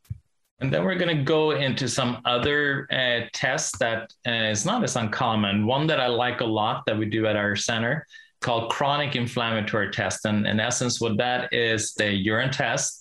And 0.61 0.71
then 0.71 0.85
we're 0.85 0.97
going 0.97 1.17
to 1.17 1.25
go 1.25 1.53
into 1.53 1.89
some 1.89 2.21
other 2.27 2.87
uh, 2.93 3.27
tests 3.33 3.77
that 3.79 4.13
uh, 4.27 4.31
is 4.31 4.67
not 4.67 4.85
as 4.85 4.97
uncommon. 4.97 5.67
One 5.67 5.87
that 5.87 6.01
I 6.01 6.07
like 6.07 6.43
a 6.43 6.47
lot 6.47 6.85
that 6.87 6.99
we 6.99 7.07
do 7.07 7.27
at 7.27 7.37
our 7.37 7.57
center 7.57 8.07
called 8.43 8.71
chronic 8.71 9.17
inflammatory 9.17 9.91
test. 9.91 10.27
And 10.27 10.47
in 10.47 10.61
essence, 10.61 11.01
what 11.01 11.17
that 11.17 11.53
is 11.53 11.95
the 11.95 12.13
urine 12.13 12.51
test. 12.51 13.01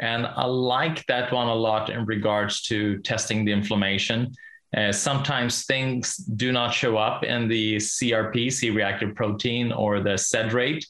And 0.00 0.26
I 0.26 0.44
like 0.46 1.06
that 1.06 1.32
one 1.32 1.48
a 1.48 1.54
lot 1.54 1.90
in 1.90 2.04
regards 2.06 2.62
to 2.62 2.98
testing 2.98 3.44
the 3.44 3.52
inflammation. 3.52 4.32
Uh, 4.76 4.92
sometimes 4.92 5.64
things 5.64 6.16
do 6.16 6.50
not 6.50 6.74
show 6.74 6.96
up 6.96 7.22
in 7.22 7.48
the 7.48 7.76
CRP, 7.76 8.52
C 8.52 8.70
reactive 8.70 9.14
protein, 9.14 9.72
or 9.72 10.00
the 10.00 10.18
SED 10.18 10.52
rate. 10.52 10.86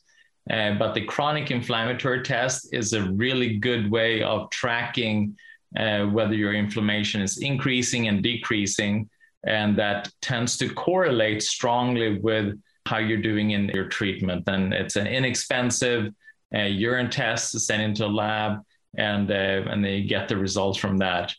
Uh, 0.51 0.75
but 0.75 0.95
the 0.95 1.05
chronic 1.05 1.51
inflammatory 1.51 2.23
test 2.23 2.73
is 2.73 2.95
a 2.95 3.03
really 3.13 3.59
good 3.59 3.91
way 3.91 4.23
of 4.23 4.49
tracking 4.51 5.37
uh, 5.77 6.07
whether 6.07 6.35
your 6.35 6.55
inflammation 6.55 7.21
is 7.23 7.39
increasing 7.39 8.09
and 8.09 8.23
decreasing. 8.23 9.09
And 9.47 9.79
that 9.79 10.11
tends 10.21 10.57
to 10.59 10.69
correlate 10.73 11.43
strongly 11.43 12.19
with 12.19 12.59
how 12.87 12.99
you're 12.99 13.23
doing 13.23 13.51
in 13.51 13.69
your 13.69 13.89
treatment. 13.89 14.45
And 14.49 14.73
it's 14.73 14.97
an 14.97 15.07
inexpensive 15.07 16.13
uh, 16.55 16.63
urine 16.63 17.11
test 17.11 17.59
sent 17.61 17.83
into 17.83 18.07
a 18.07 18.09
lab, 18.09 18.61
and, 18.97 19.31
uh, 19.31 19.35
and 19.71 19.85
they 19.85 20.03
get 20.03 20.29
the 20.29 20.37
results 20.37 20.79
from 20.79 20.99
that. 20.99 21.35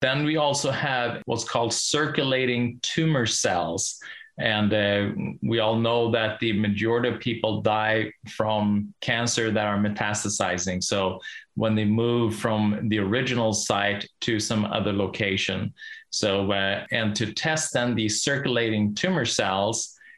Then 0.00 0.24
we 0.24 0.36
also 0.36 0.70
have 0.70 1.22
what's 1.26 1.44
called 1.44 1.72
circulating 1.72 2.78
tumor 2.82 3.26
cells. 3.26 3.98
And 4.38 4.72
uh, 4.72 5.08
we 5.42 5.58
all 5.58 5.76
know 5.76 6.12
that 6.12 6.38
the 6.38 6.52
majority 6.52 7.08
of 7.08 7.18
people 7.18 7.60
die 7.60 8.12
from 8.28 8.94
cancer 9.00 9.50
that 9.50 9.66
are 9.66 9.78
metastasizing. 9.78 10.82
So 10.84 11.18
when 11.58 11.74
they 11.74 11.84
move 11.84 12.36
from 12.36 12.88
the 12.88 12.98
original 12.98 13.52
site 13.52 14.08
to 14.20 14.38
some 14.38 14.64
other 14.66 14.92
location. 14.92 15.72
So, 16.10 16.52
uh, 16.52 16.86
and 16.92 17.14
to 17.16 17.32
test 17.32 17.72
then 17.72 17.94
these 17.94 18.22
circulating 18.22 18.94
tumor 18.94 19.24
cells, 19.24 19.76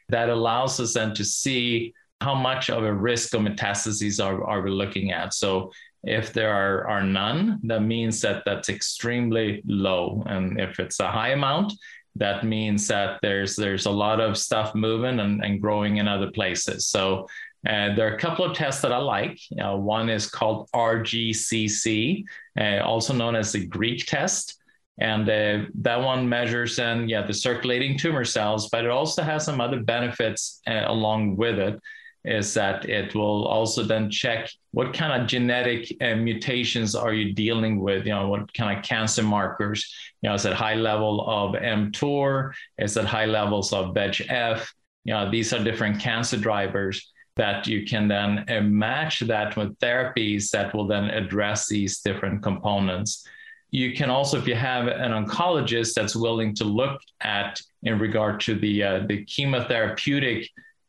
that 0.09 0.29
allows 0.29 0.79
us 0.79 0.93
then 0.93 1.13
to 1.15 1.25
see 1.25 1.93
how 2.21 2.35
much 2.35 2.69
of 2.69 2.83
a 2.83 2.93
risk 2.93 3.33
of 3.33 3.41
metastases 3.41 4.23
are, 4.23 4.43
are 4.43 4.61
we 4.61 4.69
looking 4.69 5.11
at. 5.11 5.33
So 5.33 5.71
if 6.03 6.31
there 6.31 6.53
are, 6.53 6.87
are 6.87 7.03
none, 7.03 7.59
that 7.63 7.81
means 7.81 8.21
that 8.21 8.43
that's 8.45 8.69
extremely 8.69 9.63
low. 9.65 10.23
And 10.27 10.59
if 10.59 10.79
it's 10.79 10.99
a 10.99 11.11
high 11.11 11.29
amount, 11.29 11.73
that 12.15 12.43
means 12.43 12.87
that 12.87 13.19
there's 13.21 13.55
there's 13.55 13.85
a 13.85 13.91
lot 14.05 14.19
of 14.19 14.37
stuff 14.37 14.75
moving 14.75 15.19
and, 15.19 15.43
and 15.43 15.61
growing 15.61 15.97
in 15.97 16.07
other 16.07 16.29
places. 16.29 16.85
So 16.87 17.27
uh, 17.67 17.93
there 17.95 18.11
are 18.11 18.15
a 18.15 18.19
couple 18.19 18.43
of 18.43 18.55
tests 18.55 18.81
that 18.81 18.91
I 18.91 18.97
like. 18.97 19.39
Uh, 19.63 19.77
one 19.77 20.09
is 20.09 20.27
called 20.27 20.69
RGCC, 20.73 22.23
uh, 22.59 22.79
also 22.79 23.13
known 23.13 23.35
as 23.35 23.51
the 23.51 23.65
Greek 23.65 24.05
test. 24.05 24.57
And 24.99 25.29
uh, 25.29 25.69
that 25.75 26.01
one 26.01 26.27
measures 26.27 26.77
and 26.79 27.09
yeah, 27.09 27.25
the 27.25 27.33
circulating 27.33 27.97
tumor 27.97 28.25
cells, 28.25 28.69
but 28.69 28.83
it 28.83 28.91
also 28.91 29.23
has 29.23 29.45
some 29.45 29.61
other 29.61 29.79
benefits 29.79 30.61
uh, 30.67 30.83
along 30.87 31.37
with 31.37 31.59
it 31.59 31.79
is 32.23 32.53
that 32.53 32.87
it 32.87 33.15
will 33.15 33.47
also 33.47 33.83
then 33.83 34.09
check 34.09 34.49
what 34.71 34.93
kind 34.93 35.19
of 35.19 35.27
genetic 35.27 35.91
uh, 36.01 36.15
mutations 36.15 36.93
are 36.93 37.13
you 37.13 37.33
dealing 37.33 37.79
with 37.79 38.05
you 38.05 38.11
know 38.11 38.27
what 38.27 38.53
kind 38.53 38.77
of 38.77 38.83
cancer 38.83 39.23
markers 39.23 39.91
you 40.21 40.29
know 40.29 40.35
is 40.35 40.45
it 40.45 40.53
high 40.53 40.75
level 40.75 41.27
of 41.27 41.55
mtor 41.55 42.51
is 42.77 42.95
it 42.95 43.05
high 43.05 43.25
levels 43.25 43.73
of 43.73 43.95
VEGF 43.95 44.67
you 45.03 45.13
know 45.13 45.31
these 45.31 45.51
are 45.51 45.63
different 45.63 45.99
cancer 45.99 46.37
drivers 46.37 47.10
that 47.37 47.67
you 47.67 47.85
can 47.85 48.07
then 48.07 48.45
uh, 48.49 48.61
match 48.61 49.21
that 49.21 49.55
with 49.55 49.77
therapies 49.79 50.49
that 50.51 50.73
will 50.73 50.87
then 50.87 51.05
address 51.05 51.67
these 51.67 51.99
different 51.99 52.43
components 52.43 53.27
you 53.71 53.93
can 53.93 54.09
also 54.09 54.37
if 54.37 54.47
you 54.47 54.55
have 54.55 54.87
an 54.87 55.11
oncologist 55.11 55.93
that's 55.93 56.15
willing 56.15 56.53
to 56.55 56.65
look 56.65 57.01
at 57.21 57.59
in 57.83 57.97
regard 57.97 58.41
to 58.41 58.55
the 58.55 58.83
uh, 58.83 58.99
the 59.07 59.25
chemotherapeutic 59.25 60.45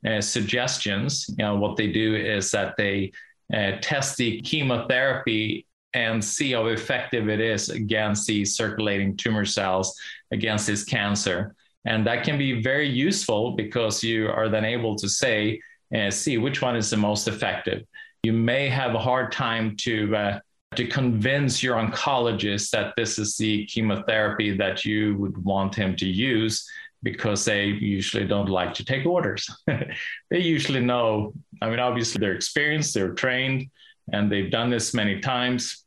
uh, 0.07 0.21
suggestions. 0.21 1.29
You 1.39 1.45
know, 1.45 1.57
what 1.57 1.77
they 1.77 1.93
do 1.93 2.17
is 2.17 2.51
that 2.51 2.75
they 2.77 3.13
uh, 3.55 3.73
test 3.81 4.17
the 4.17 4.41
chemotherapy 4.41 5.67
and 5.95 6.25
see 6.25 6.53
how 6.53 6.67
effective 6.67 7.29
it 7.29 7.41
is 7.41 7.69
against 7.69 8.27
these 8.27 8.57
circulating 8.57 9.17
tumor 9.17 9.45
cells, 9.45 9.97
against 10.33 10.67
this 10.67 10.85
cancer. 10.85 11.55
And 11.85 12.07
that 12.07 12.25
can 12.25 12.39
be 12.39 12.63
very 12.63 12.89
useful 12.89 13.53
because 13.53 14.03
you 14.03 14.29
are 14.29 14.49
then 14.49 14.65
able 14.65 14.97
to 14.97 15.09
say, 15.09 15.61
uh, 15.97 16.11
see 16.11 16.39
which 16.39 16.63
one 16.63 16.77
is 16.77 16.91
the 16.91 16.97
most 16.97 17.29
effective. 17.29 17.85
You 18.23 18.33
may 18.33 18.69
have 18.69 18.95
a 18.95 18.99
hard 18.99 19.33
time 19.33 19.77
to 19.79 20.17
uh, 20.17 20.39
to 20.77 20.87
convince 20.87 21.63
your 21.63 21.77
oncologist 21.77 22.71
that 22.71 22.95
this 22.97 23.19
is 23.19 23.37
the 23.37 23.67
chemotherapy 23.67 24.57
that 24.57 24.85
you 24.85 25.17
would 25.17 25.37
want 25.45 25.75
him 25.75 25.95
to 25.97 26.07
use 26.07 26.67
because 27.03 27.45
they 27.45 27.67
usually 27.67 28.27
don't 28.27 28.49
like 28.49 28.73
to 28.75 28.85
take 28.85 29.05
orders. 29.05 29.51
they 29.67 30.39
usually 30.39 30.81
know, 30.81 31.35
I 31.61 31.69
mean, 31.69 31.81
obviously 31.81 32.21
they're 32.21 32.35
experienced, 32.35 32.95
they're 32.95 33.13
trained, 33.13 33.71
and 34.13 34.31
they've 34.31 34.51
done 34.51 34.71
this 34.71 34.95
many 34.95 35.21
times. 35.21 35.85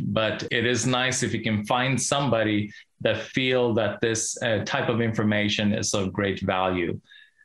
But 0.00 0.46
it 0.50 0.66
is 0.66 0.86
nice 0.86 1.22
if 1.22 1.32
you 1.32 1.40
can 1.40 1.64
find 1.64 2.00
somebody 2.00 2.72
that 3.00 3.18
feel 3.18 3.74
that 3.74 4.00
this 4.00 4.36
uh, 4.42 4.64
type 4.64 4.88
of 4.88 5.00
information 5.00 5.72
is 5.72 5.94
of 5.94 6.12
great 6.12 6.40
value. 6.40 7.00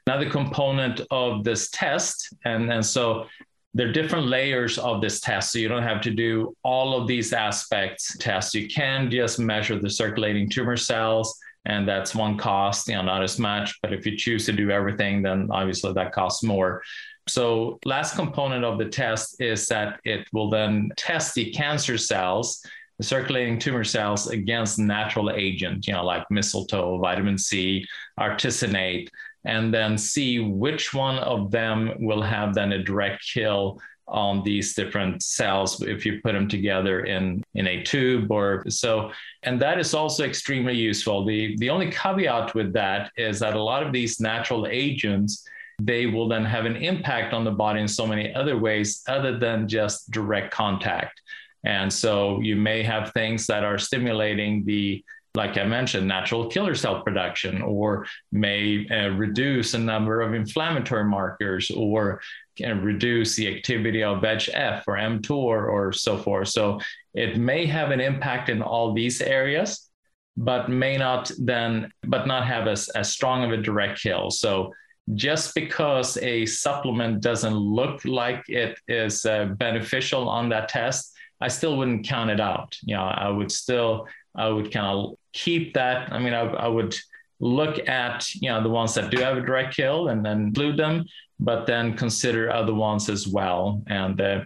Another 0.09 0.27
component 0.27 1.01
of 1.11 1.43
this 1.43 1.69
test, 1.69 2.33
and, 2.43 2.73
and 2.73 2.83
so 2.83 3.27
there 3.75 3.87
are 3.87 3.91
different 3.91 4.25
layers 4.25 4.79
of 4.79 5.01
this 5.01 5.19
test. 5.19 5.51
So 5.51 5.59
you 5.59 5.67
don't 5.67 5.83
have 5.83 6.01
to 6.01 6.09
do 6.09 6.55
all 6.63 6.99
of 6.99 7.07
these 7.07 7.31
aspects 7.31 8.17
tests. 8.17 8.55
You 8.55 8.67
can 8.67 9.11
just 9.11 9.37
measure 9.37 9.77
the 9.77 9.87
circulating 9.87 10.49
tumor 10.49 10.77
cells 10.77 11.37
and 11.65 11.87
that's 11.87 12.15
one 12.15 12.39
cost, 12.39 12.87
you 12.87 12.95
know, 12.95 13.03
not 13.03 13.21
as 13.21 13.37
much. 13.37 13.77
But 13.83 13.93
if 13.93 14.03
you 14.07 14.17
choose 14.17 14.47
to 14.47 14.51
do 14.51 14.71
everything, 14.71 15.21
then 15.21 15.49
obviously 15.51 15.93
that 15.93 16.11
costs 16.11 16.41
more. 16.41 16.81
So, 17.27 17.77
last 17.85 18.15
component 18.15 18.65
of 18.65 18.79
the 18.79 18.89
test 18.89 19.39
is 19.39 19.67
that 19.67 19.99
it 20.05 20.27
will 20.33 20.49
then 20.49 20.89
test 20.97 21.35
the 21.35 21.51
cancer 21.51 21.99
cells, 21.99 22.65
the 22.97 23.03
circulating 23.03 23.59
tumor 23.59 23.83
cells, 23.83 24.27
against 24.31 24.79
natural 24.79 25.29
agent, 25.29 25.85
you 25.85 25.93
know, 25.93 26.03
like 26.03 26.25
mistletoe, 26.31 26.97
vitamin 26.97 27.37
C, 27.37 27.85
artesunate, 28.19 29.09
and 29.45 29.73
then 29.73 29.97
see 29.97 30.39
which 30.39 30.93
one 30.93 31.17
of 31.19 31.51
them 31.51 31.93
will 31.99 32.21
have 32.21 32.53
then 32.53 32.73
a 32.73 32.83
direct 32.83 33.23
kill 33.33 33.79
on 34.07 34.43
these 34.43 34.73
different 34.73 35.21
cells 35.21 35.81
if 35.83 36.05
you 36.05 36.19
put 36.21 36.33
them 36.33 36.47
together 36.47 37.05
in 37.05 37.43
in 37.53 37.67
a 37.67 37.83
tube 37.83 38.31
or 38.31 38.63
so. 38.67 39.11
And 39.43 39.61
that 39.61 39.79
is 39.79 39.93
also 39.93 40.23
extremely 40.25 40.75
useful. 40.75 41.25
The 41.25 41.55
the 41.57 41.69
only 41.69 41.91
caveat 41.91 42.55
with 42.55 42.73
that 42.73 43.11
is 43.17 43.39
that 43.39 43.55
a 43.55 43.63
lot 43.63 43.83
of 43.83 43.93
these 43.93 44.19
natural 44.19 44.67
agents 44.67 45.47
they 45.81 46.05
will 46.05 46.27
then 46.27 46.43
have 46.43 46.65
an 46.65 46.75
impact 46.75 47.33
on 47.33 47.45
the 47.45 47.51
body 47.51 47.79
in 47.79 47.87
so 47.87 48.05
many 48.05 48.33
other 48.35 48.57
ways 48.57 49.01
other 49.07 49.37
than 49.37 49.67
just 49.67 50.11
direct 50.11 50.51
contact. 50.51 51.21
And 51.63 51.91
so 51.91 52.39
you 52.41 52.55
may 52.55 52.83
have 52.83 53.13
things 53.13 53.47
that 53.47 53.63
are 53.63 53.77
stimulating 53.77 54.65
the 54.65 55.03
like 55.35 55.57
I 55.57 55.63
mentioned, 55.63 56.07
natural 56.07 56.47
killer 56.47 56.75
cell 56.75 57.01
production, 57.03 57.61
or 57.61 58.05
may 58.31 58.87
uh, 58.89 59.09
reduce 59.09 59.73
a 59.73 59.79
number 59.79 60.21
of 60.21 60.33
inflammatory 60.33 61.05
markers, 61.05 61.71
or 61.71 62.21
can 62.57 62.83
reduce 62.83 63.35
the 63.35 63.55
activity 63.55 64.03
of 64.03 64.21
VEGF 64.21 64.83
or 64.87 64.97
mTOR 64.97 65.71
or 65.71 65.93
so 65.93 66.17
forth. 66.17 66.49
So 66.49 66.79
it 67.13 67.37
may 67.37 67.65
have 67.65 67.91
an 67.91 68.01
impact 68.01 68.49
in 68.49 68.61
all 68.61 68.93
these 68.93 69.21
areas, 69.21 69.89
but 70.35 70.69
may 70.69 70.97
not 70.97 71.31
then, 71.39 71.91
but 72.03 72.27
not 72.27 72.45
have 72.45 72.67
as, 72.67 72.89
as 72.89 73.11
strong 73.11 73.45
of 73.45 73.51
a 73.51 73.61
direct 73.61 74.01
kill. 74.01 74.29
So 74.29 74.73
just 75.15 75.55
because 75.55 76.17
a 76.17 76.45
supplement 76.45 77.21
doesn't 77.21 77.55
look 77.55 78.03
like 78.05 78.43
it 78.47 78.77
is 78.87 79.25
uh, 79.25 79.45
beneficial 79.57 80.27
on 80.27 80.49
that 80.49 80.69
test, 80.69 81.13
I 81.41 81.47
still 81.47 81.77
wouldn't 81.77 82.05
count 82.05 82.29
it 82.29 82.41
out. 82.41 82.75
You 82.83 82.95
know, 82.95 83.03
I 83.03 83.29
would 83.29 83.51
still, 83.51 84.07
I 84.35 84.49
would 84.49 84.71
kind 84.71 84.85
of 84.85 85.15
keep 85.33 85.73
that. 85.73 86.11
I 86.11 86.19
mean, 86.19 86.33
I, 86.33 86.41
I 86.41 86.67
would 86.67 86.95
look 87.39 87.87
at 87.87 88.33
you 88.35 88.49
know 88.49 88.61
the 88.61 88.69
ones 88.69 88.93
that 88.95 89.09
do 89.11 89.19
have 89.19 89.37
a 89.37 89.41
direct 89.41 89.75
kill 89.75 90.09
and 90.09 90.25
then 90.25 90.41
include 90.47 90.77
them, 90.77 91.05
but 91.39 91.65
then 91.65 91.95
consider 91.95 92.51
other 92.51 92.73
ones 92.73 93.09
as 93.09 93.27
well. 93.27 93.81
And 93.87 94.19
uh, 94.19 94.41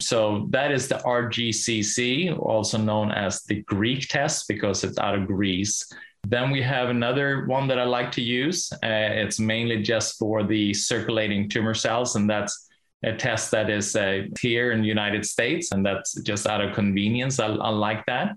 so 0.00 0.46
that 0.50 0.70
is 0.70 0.88
the 0.88 0.96
RGCC, 0.96 2.38
also 2.38 2.78
known 2.78 3.10
as 3.10 3.42
the 3.42 3.62
Greek 3.62 4.08
test 4.08 4.46
because 4.48 4.84
it's 4.84 4.98
out 4.98 5.14
of 5.14 5.26
Greece. 5.26 5.90
Then 6.26 6.50
we 6.50 6.62
have 6.62 6.88
another 6.88 7.46
one 7.46 7.68
that 7.68 7.78
I 7.78 7.84
like 7.84 8.12
to 8.12 8.22
use. 8.22 8.70
Uh, 8.72 8.78
it's 8.82 9.40
mainly 9.40 9.82
just 9.82 10.18
for 10.18 10.42
the 10.42 10.74
circulating 10.74 11.48
tumor 11.48 11.74
cells, 11.74 12.16
and 12.16 12.28
that's 12.28 12.68
a 13.04 13.14
test 13.14 13.50
that 13.52 13.70
is 13.70 13.94
uh, 13.94 14.22
here 14.40 14.72
in 14.72 14.82
the 14.82 14.88
United 14.88 15.24
States, 15.24 15.72
and 15.72 15.84
that's 15.84 16.20
just 16.22 16.46
out 16.46 16.60
of 16.60 16.74
convenience. 16.74 17.38
I, 17.38 17.46
I 17.46 17.70
like 17.70 18.04
that. 18.06 18.36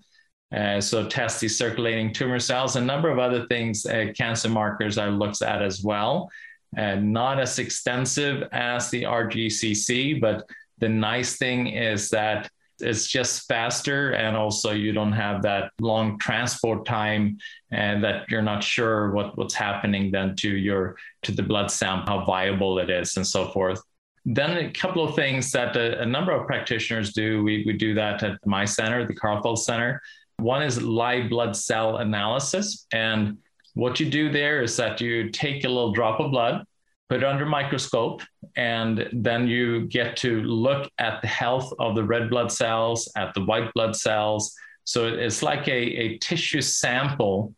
Uh, 0.56 0.82
so 0.82 1.08
test 1.08 1.40
the 1.40 1.48
circulating 1.48 2.12
tumor 2.12 2.40
cells, 2.40 2.76
a 2.76 2.82
number 2.82 3.10
of 3.10 3.20
other 3.20 3.46
things, 3.48 3.86
uh, 3.86 4.08
cancer 4.18 4.50
markers 4.50 4.98
are 4.98 5.12
looked 5.12 5.42
at 5.42 5.62
as 5.62 5.82
well. 5.82 6.30
Uh, 6.78 6.96
not 6.96 7.40
as 7.40 7.60
extensive 7.60 8.48
as 8.52 8.90
the 8.90 9.04
RGCC, 9.04 10.20
but 10.20 10.50
the 10.80 10.90
nice 10.90 11.38
thing 11.38 11.68
is 11.68 12.10
that 12.10 12.50
it's 12.82 13.08
just 13.08 13.48
faster 13.48 14.12
and 14.12 14.36
also 14.36 14.72
you 14.72 14.92
don't 14.92 15.12
have 15.12 15.42
that 15.44 15.72
long 15.80 16.18
transport 16.18 16.86
time 16.86 17.38
and 17.72 18.04
that 18.04 18.30
you're 18.30 18.42
not 18.42 18.64
sure 18.64 19.12
what, 19.12 19.38
what's 19.38 19.54
happening 19.54 20.12
then 20.12 20.36
to 20.36 20.50
your 20.50 20.98
to 21.22 21.32
the 21.32 21.44
blood 21.44 21.70
sample 21.70 22.20
how 22.20 22.26
viable 22.26 22.80
it 22.80 22.90
is 22.90 23.16
and 23.18 23.26
so 23.26 23.50
forth. 23.50 23.82
Then 24.26 24.58
a 24.58 24.72
couple 24.72 25.08
of 25.08 25.16
things 25.16 25.52
that 25.52 25.76
a, 25.76 26.02
a 26.02 26.06
number 26.06 26.32
of 26.32 26.46
practitioners 26.46 27.14
do. 27.14 27.44
We, 27.44 27.64
we 27.66 27.74
do 27.74 27.94
that 27.96 28.24
at 28.24 28.46
my 28.46 28.66
center 28.66 29.06
the 29.06 29.16
Karlfeldt 29.16 29.60
center 29.60 30.02
one 30.38 30.64
is 30.64 30.82
live 30.82 31.30
blood 31.30 31.56
cell 31.56 31.98
analysis. 31.98 32.88
And 32.92 33.38
what 33.74 34.00
you 34.00 34.10
do 34.10 34.32
there 34.32 34.62
is 34.62 34.76
that 34.78 35.00
you 35.00 35.30
take 35.30 35.64
a 35.64 35.70
little 35.70 35.94
drop 35.94 36.20
of 36.20 36.32
blood, 36.32 36.66
put 37.10 37.24
it 37.24 37.26
under 37.26 37.46
microscope, 37.46 38.22
and 38.56 39.08
then 39.14 39.48
you 39.48 39.88
get 39.88 40.18
to 40.18 40.42
look 40.42 40.90
at 40.98 41.22
the 41.22 41.28
health 41.28 41.74
of 41.80 41.96
the 41.96 42.04
red 42.04 42.30
blood 42.30 42.52
cells, 42.52 43.10
at 43.16 43.34
the 43.34 43.46
white 43.46 43.74
blood 43.74 43.96
cells. 43.96 44.54
So 44.84 45.08
it's 45.08 45.44
like 45.44 45.68
a, 45.68 45.72
a 45.72 46.18
tissue 46.18 46.62
sample. 46.62 47.54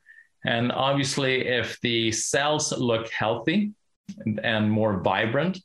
And 0.45 0.71
obviously, 0.71 1.47
if 1.47 1.79
the 1.81 2.11
cells 2.11 2.71
look 2.77 3.09
healthy 3.09 3.71
and, 4.25 4.39
and 4.43 4.69
more 4.69 5.01
vibrant, 5.01 5.59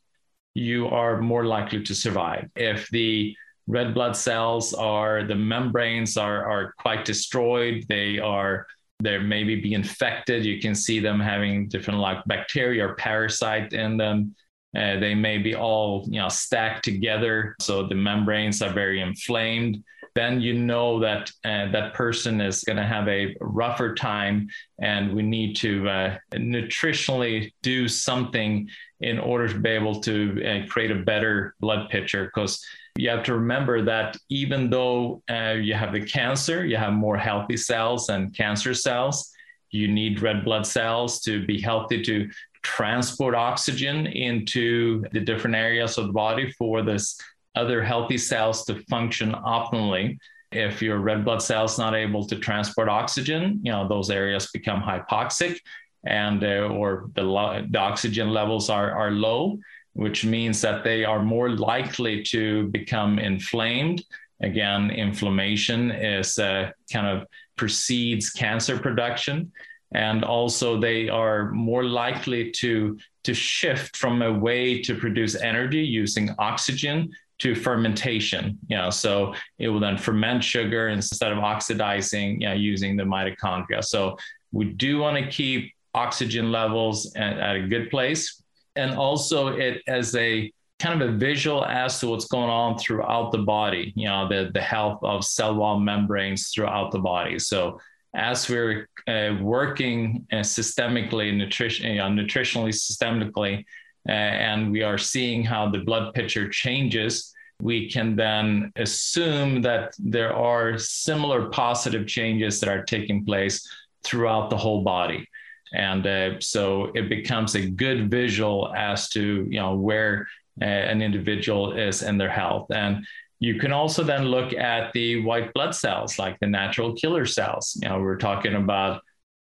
you 0.54 0.86
are 0.88 1.20
more 1.20 1.44
likely 1.44 1.82
to 1.82 1.94
survive. 1.94 2.48
If 2.56 2.88
the 2.90 3.34
red 3.68 3.94
blood 3.94 4.16
cells 4.16 4.72
are 4.74 5.22
the 5.22 5.34
membranes 5.34 6.16
are, 6.16 6.50
are 6.50 6.74
quite 6.78 7.04
destroyed. 7.04 7.84
They 7.88 8.18
are 8.18 8.66
they 9.00 9.18
maybe 9.18 9.60
be 9.60 9.74
infected. 9.74 10.44
You 10.44 10.60
can 10.60 10.74
see 10.74 10.98
them 10.98 11.20
having 11.20 11.68
different 11.68 12.00
like 12.00 12.24
bacteria 12.26 12.88
or 12.88 12.94
parasite 12.94 13.72
in 13.72 13.96
them. 13.96 14.34
Uh, 14.76 14.98
they 14.98 15.14
may 15.14 15.38
be 15.38 15.54
all 15.54 16.04
you 16.08 16.20
know 16.20 16.28
stacked 16.28 16.84
together 16.84 17.54
so 17.60 17.86
the 17.86 17.94
membranes 17.94 18.60
are 18.62 18.72
very 18.72 19.00
inflamed. 19.00 19.84
Then 20.14 20.40
you 20.40 20.54
know 20.54 20.98
that 21.00 21.30
uh, 21.44 21.70
that 21.70 21.94
person 21.94 22.40
is 22.40 22.64
going 22.64 22.78
to 22.78 22.84
have 22.84 23.06
a 23.06 23.36
rougher 23.40 23.94
time 23.94 24.48
and 24.80 25.14
we 25.14 25.22
need 25.22 25.54
to 25.56 25.88
uh, 25.88 26.18
nutritionally 26.32 27.52
do 27.62 27.86
something 27.86 28.68
in 29.00 29.18
order 29.18 29.46
to 29.46 29.58
be 29.60 29.70
able 29.70 30.00
to 30.00 30.44
uh, 30.44 30.66
create 30.68 30.90
a 30.90 31.04
better 31.04 31.54
blood 31.60 31.88
picture 31.88 32.24
because 32.24 32.60
you 32.98 33.08
have 33.10 33.22
to 33.22 33.34
remember 33.34 33.80
that 33.84 34.16
even 34.28 34.70
though 34.70 35.22
uh, 35.30 35.52
you 35.52 35.72
have 35.74 35.92
the 35.92 36.04
cancer, 36.04 36.66
you 36.66 36.76
have 36.76 36.92
more 36.92 37.16
healthy 37.16 37.56
cells 37.56 38.08
and 38.08 38.34
cancer 38.36 38.74
cells. 38.74 39.30
You 39.70 39.86
need 39.86 40.20
red 40.20 40.44
blood 40.44 40.66
cells 40.66 41.20
to 41.20 41.46
be 41.46 41.60
healthy 41.60 42.02
to 42.02 42.28
transport 42.62 43.36
oxygen 43.36 44.08
into 44.08 45.04
the 45.12 45.20
different 45.20 45.54
areas 45.54 45.96
of 45.96 46.08
the 46.08 46.12
body 46.12 46.50
for 46.58 46.82
this 46.82 47.16
other 47.54 47.84
healthy 47.84 48.18
cells 48.18 48.64
to 48.64 48.82
function 48.86 49.30
optimally. 49.30 50.18
If 50.50 50.82
your 50.82 50.98
red 50.98 51.24
blood 51.24 51.40
cells 51.40 51.78
not 51.78 51.94
able 51.94 52.26
to 52.26 52.34
transport 52.36 52.88
oxygen, 52.88 53.60
you 53.62 53.70
know 53.70 53.86
those 53.86 54.10
areas 54.10 54.50
become 54.52 54.82
hypoxic, 54.82 55.60
and 56.04 56.42
uh, 56.42 56.66
or 56.78 57.10
the, 57.14 57.22
the 57.70 57.78
oxygen 57.78 58.30
levels 58.30 58.68
are 58.68 58.90
are 58.90 59.12
low 59.12 59.60
which 59.98 60.24
means 60.24 60.60
that 60.60 60.84
they 60.84 61.04
are 61.04 61.20
more 61.20 61.50
likely 61.50 62.22
to 62.22 62.68
become 62.68 63.18
inflamed. 63.18 64.04
Again, 64.40 64.92
inflammation 64.92 65.90
is 65.90 66.38
uh, 66.38 66.70
kind 66.92 67.08
of 67.08 67.26
precedes 67.56 68.30
cancer 68.30 68.78
production. 68.78 69.50
And 69.92 70.22
also, 70.22 70.80
they 70.80 71.08
are 71.08 71.50
more 71.50 71.82
likely 71.82 72.52
to, 72.52 72.96
to 73.24 73.34
shift 73.34 73.96
from 73.96 74.22
a 74.22 74.32
way 74.32 74.80
to 74.82 74.94
produce 74.94 75.34
energy 75.34 75.84
using 75.84 76.30
oxygen 76.38 77.10
to 77.40 77.56
fermentation. 77.56 78.56
You 78.68 78.76
know, 78.76 78.90
so 78.90 79.34
it 79.58 79.68
will 79.68 79.80
then 79.80 79.98
ferment 79.98 80.44
sugar 80.44 80.90
instead 80.90 81.32
of 81.32 81.38
oxidizing 81.38 82.42
you 82.42 82.48
know, 82.48 82.54
using 82.54 82.96
the 82.96 83.02
mitochondria. 83.02 83.82
So 83.82 84.16
we 84.52 84.66
do 84.66 84.98
want 84.98 85.16
to 85.16 85.28
keep 85.28 85.74
oxygen 85.92 86.52
levels 86.52 87.12
at, 87.16 87.36
at 87.38 87.56
a 87.56 87.66
good 87.66 87.90
place 87.90 88.38
and 88.78 88.94
also 88.94 89.48
it 89.48 89.82
as 89.86 90.14
a 90.14 90.50
kind 90.78 91.02
of 91.02 91.08
a 91.08 91.12
visual 91.12 91.64
as 91.64 91.98
to 91.98 92.06
what's 92.06 92.26
going 92.26 92.48
on 92.48 92.78
throughout 92.78 93.32
the 93.32 93.38
body, 93.38 93.92
you 93.96 94.06
know, 94.06 94.28
the, 94.28 94.50
the 94.54 94.60
health 94.60 95.00
of 95.02 95.24
cell 95.24 95.54
wall 95.56 95.80
membranes 95.80 96.50
throughout 96.50 96.92
the 96.92 97.00
body. 97.00 97.38
So 97.38 97.80
as 98.14 98.48
we're 98.48 98.88
uh, 99.08 99.36
working 99.40 100.26
uh, 100.32 100.36
systemically, 100.36 101.36
nutrition, 101.36 101.90
you 101.90 101.96
know, 101.96 102.04
nutritionally, 102.04 102.72
systemically, 102.72 103.64
uh, 104.08 104.12
and 104.12 104.70
we 104.70 104.82
are 104.82 104.98
seeing 104.98 105.42
how 105.42 105.68
the 105.68 105.78
blood 105.78 106.14
picture 106.14 106.48
changes, 106.48 107.34
we 107.60 107.90
can 107.90 108.14
then 108.14 108.70
assume 108.76 109.60
that 109.62 109.94
there 109.98 110.32
are 110.32 110.78
similar 110.78 111.48
positive 111.48 112.06
changes 112.06 112.60
that 112.60 112.68
are 112.68 112.84
taking 112.84 113.24
place 113.24 113.68
throughout 114.04 114.48
the 114.48 114.56
whole 114.56 114.84
body 114.84 115.26
and 115.72 116.06
uh, 116.06 116.40
so 116.40 116.90
it 116.94 117.08
becomes 117.08 117.54
a 117.54 117.68
good 117.68 118.10
visual 118.10 118.72
as 118.74 119.08
to 119.10 119.46
you 119.48 119.60
know 119.60 119.74
where 119.74 120.26
uh, 120.60 120.64
an 120.64 121.02
individual 121.02 121.76
is 121.76 122.02
in 122.02 122.18
their 122.18 122.30
health. 122.30 122.70
And 122.70 123.06
you 123.40 123.60
can 123.60 123.72
also 123.72 124.02
then 124.02 124.24
look 124.24 124.52
at 124.52 124.92
the 124.92 125.22
white 125.24 125.52
blood 125.54 125.74
cells 125.74 126.18
like 126.18 126.38
the 126.40 126.46
natural 126.46 126.94
killer 126.94 127.26
cells. 127.26 127.78
You 127.82 127.88
know 127.88 128.00
we're 128.00 128.16
talking 128.16 128.54
about 128.54 129.02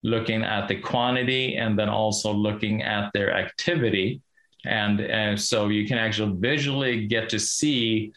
looking 0.03 0.43
at 0.43 0.67
the 0.67 0.79
quantity 0.79 1.57
and 1.57 1.77
then 1.77 1.89
also 1.89 2.31
looking 2.31 2.83
at 2.83 3.11
their 3.13 3.33
activity. 3.33 4.21
And, 4.65 4.99
and 5.01 5.39
so 5.39 5.69
you 5.69 5.87
can 5.87 5.97
actually 5.97 6.35
visually 6.37 7.07
get 7.07 7.29
to 7.29 7.39
see 7.39 8.13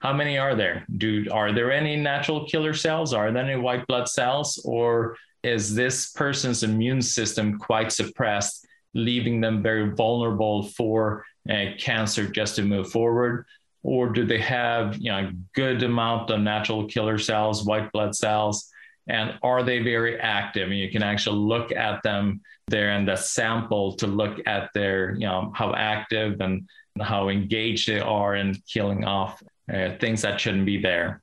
how 0.00 0.12
many 0.12 0.38
are 0.38 0.54
there. 0.54 0.84
Do 0.98 1.26
are 1.32 1.52
there 1.52 1.72
any 1.72 1.96
natural 1.96 2.46
killer 2.46 2.74
cells? 2.74 3.14
Are 3.14 3.32
there 3.32 3.42
any 3.42 3.56
white 3.56 3.86
blood 3.86 4.08
cells? 4.08 4.60
Or 4.64 5.16
is 5.44 5.74
this 5.74 6.10
person's 6.12 6.62
immune 6.62 7.02
system 7.02 7.58
quite 7.58 7.92
suppressed, 7.92 8.66
leaving 8.94 9.40
them 9.40 9.62
very 9.62 9.90
vulnerable 9.90 10.64
for 10.64 11.24
uh, 11.50 11.66
cancer 11.78 12.26
just 12.26 12.56
to 12.56 12.62
move 12.62 12.90
forward? 12.90 13.46
Or 13.82 14.08
do 14.08 14.24
they 14.24 14.40
have 14.40 14.96
you 14.96 15.10
know, 15.10 15.18
a 15.18 15.32
good 15.54 15.82
amount 15.82 16.30
of 16.30 16.40
natural 16.40 16.86
killer 16.86 17.18
cells, 17.18 17.64
white 17.64 17.92
blood 17.92 18.16
cells? 18.16 18.70
And 19.06 19.34
are 19.42 19.62
they 19.62 19.80
very 19.80 20.18
active? 20.18 20.70
And 20.70 20.78
you 20.78 20.90
can 20.90 21.02
actually 21.02 21.38
look 21.38 21.70
at 21.72 22.02
them 22.02 22.40
there 22.68 22.92
in 22.92 23.04
the 23.04 23.16
sample 23.16 23.94
to 23.96 24.06
look 24.06 24.38
at 24.46 24.70
their, 24.72 25.12
you 25.12 25.26
know, 25.26 25.52
how 25.54 25.74
active 25.74 26.40
and 26.40 26.66
how 27.00 27.28
engaged 27.28 27.88
they 27.88 28.00
are 28.00 28.36
in 28.36 28.54
killing 28.66 29.04
off 29.04 29.42
uh, 29.72 29.90
things 30.00 30.22
that 30.22 30.40
shouldn't 30.40 30.64
be 30.64 30.80
there. 30.80 31.20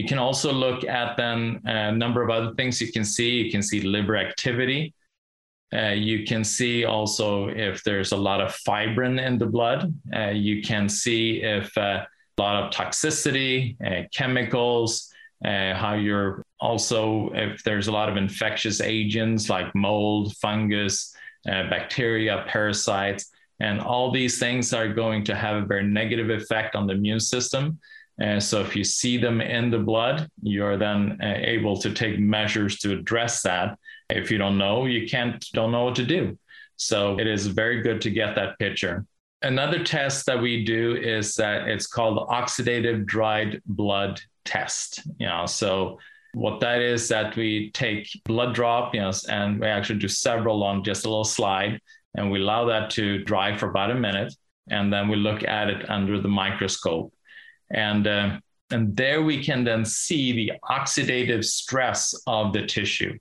You 0.00 0.08
can 0.08 0.16
also 0.18 0.50
look 0.50 0.84
at 0.84 1.18
then 1.18 1.60
a 1.66 1.92
number 1.92 2.22
of 2.22 2.30
other 2.30 2.54
things 2.54 2.80
you 2.80 2.90
can 2.90 3.04
see. 3.04 3.32
You 3.32 3.50
can 3.50 3.62
see 3.62 3.82
liver 3.82 4.16
activity. 4.16 4.94
Uh, 5.74 5.90
you 5.90 6.24
can 6.24 6.42
see 6.42 6.86
also 6.86 7.48
if 7.48 7.84
there's 7.84 8.12
a 8.12 8.16
lot 8.16 8.40
of 8.40 8.54
fibrin 8.66 9.18
in 9.18 9.36
the 9.36 9.44
blood. 9.44 9.92
Uh, 10.16 10.30
you 10.30 10.62
can 10.62 10.88
see 10.88 11.42
if 11.42 11.76
uh, 11.76 12.06
a 12.38 12.40
lot 12.40 12.64
of 12.64 12.72
toxicity, 12.72 13.76
uh, 13.86 14.08
chemicals, 14.10 15.12
uh, 15.44 15.74
how 15.74 15.92
you're 15.92 16.46
also, 16.60 17.30
if 17.34 17.62
there's 17.62 17.88
a 17.88 17.92
lot 17.92 18.08
of 18.08 18.16
infectious 18.16 18.80
agents 18.80 19.50
like 19.50 19.74
mold, 19.74 20.34
fungus, 20.36 21.14
bacteria, 21.44 22.42
parasites, 22.48 23.30
and 23.60 23.80
all 23.80 24.10
these 24.10 24.38
things 24.38 24.72
are 24.72 24.88
going 24.88 25.24
to 25.24 25.34
have 25.34 25.56
a 25.62 25.66
very 25.66 25.84
negative 25.84 26.30
effect 26.30 26.74
on 26.74 26.86
the 26.86 26.94
immune 26.94 27.20
system. 27.20 27.78
And 28.20 28.42
so 28.42 28.60
if 28.60 28.76
you 28.76 28.84
see 28.84 29.16
them 29.16 29.40
in 29.40 29.70
the 29.70 29.78
blood, 29.78 30.28
you're 30.42 30.76
then 30.76 31.18
uh, 31.22 31.34
able 31.38 31.78
to 31.78 31.92
take 31.92 32.18
measures 32.18 32.78
to 32.80 32.92
address 32.92 33.42
that. 33.42 33.78
If 34.10 34.30
you 34.30 34.36
don't 34.36 34.58
know, 34.58 34.84
you 34.84 35.08
can't 35.08 35.44
don't 35.52 35.72
know 35.72 35.84
what 35.84 35.96
to 35.96 36.04
do. 36.04 36.38
So 36.76 37.18
it 37.18 37.26
is 37.26 37.46
very 37.46 37.80
good 37.80 38.00
to 38.02 38.10
get 38.10 38.34
that 38.34 38.58
picture. 38.58 39.06
Another 39.42 39.82
test 39.82 40.26
that 40.26 40.40
we 40.40 40.64
do 40.64 40.96
is 40.96 41.34
that 41.36 41.66
it's 41.66 41.86
called 41.86 42.28
oxidative 42.28 43.06
dried 43.06 43.62
blood 43.64 44.20
test. 44.44 45.00
You 45.18 45.26
know, 45.26 45.46
so 45.46 45.98
what 46.34 46.60
that 46.60 46.82
is 46.82 47.08
that 47.08 47.36
we 47.36 47.70
take 47.72 48.06
blood 48.24 48.54
drop, 48.54 48.94
you 48.94 49.00
know, 49.00 49.12
and 49.30 49.60
we 49.60 49.66
actually 49.66 49.98
do 49.98 50.08
several 50.08 50.62
on 50.62 50.84
just 50.84 51.06
a 51.06 51.08
little 51.08 51.24
slide, 51.24 51.80
and 52.16 52.30
we 52.30 52.40
allow 52.40 52.66
that 52.66 52.90
to 52.90 53.24
dry 53.24 53.56
for 53.56 53.70
about 53.70 53.90
a 53.90 53.94
minute, 53.94 54.34
and 54.68 54.92
then 54.92 55.08
we 55.08 55.16
look 55.16 55.42
at 55.42 55.70
it 55.70 55.88
under 55.88 56.20
the 56.20 56.28
microscope 56.28 57.14
and, 57.70 58.06
uh, 58.06 58.38
and 58.70 58.96
there 58.96 59.22
we 59.22 59.42
can 59.42 59.64
then 59.64 59.84
see 59.84 60.32
the 60.32 60.52
oxidative 60.64 61.44
stress 61.44 62.14
of 62.26 62.52
the 62.52 62.66
tissue. 62.66 63.18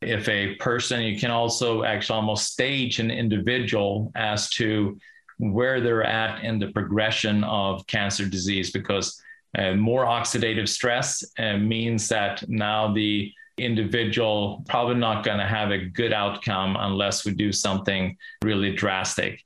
If 0.00 0.28
a 0.28 0.54
person, 0.56 1.02
you 1.02 1.18
can 1.18 1.30
also 1.30 1.82
actually 1.82 2.16
almost 2.16 2.52
stage 2.52 2.98
an 2.98 3.10
individual 3.10 4.12
as 4.14 4.50
to 4.50 4.98
where 5.38 5.80
they're 5.80 6.04
at 6.04 6.44
in 6.44 6.58
the 6.58 6.70
progression 6.72 7.42
of 7.44 7.86
cancer 7.86 8.26
disease 8.26 8.70
because 8.70 9.20
uh, 9.58 9.74
more 9.74 10.04
oxidative 10.04 10.68
stress 10.68 11.24
uh, 11.38 11.56
means 11.56 12.08
that 12.08 12.44
now 12.48 12.92
the 12.92 13.32
individual 13.56 14.64
probably 14.68 14.96
not 14.96 15.24
going 15.24 15.38
to 15.38 15.46
have 15.46 15.70
a 15.70 15.78
good 15.78 16.12
outcome 16.12 16.76
unless 16.78 17.24
we 17.24 17.32
do 17.32 17.52
something 17.52 18.16
really 18.42 18.72
drastic. 18.72 19.44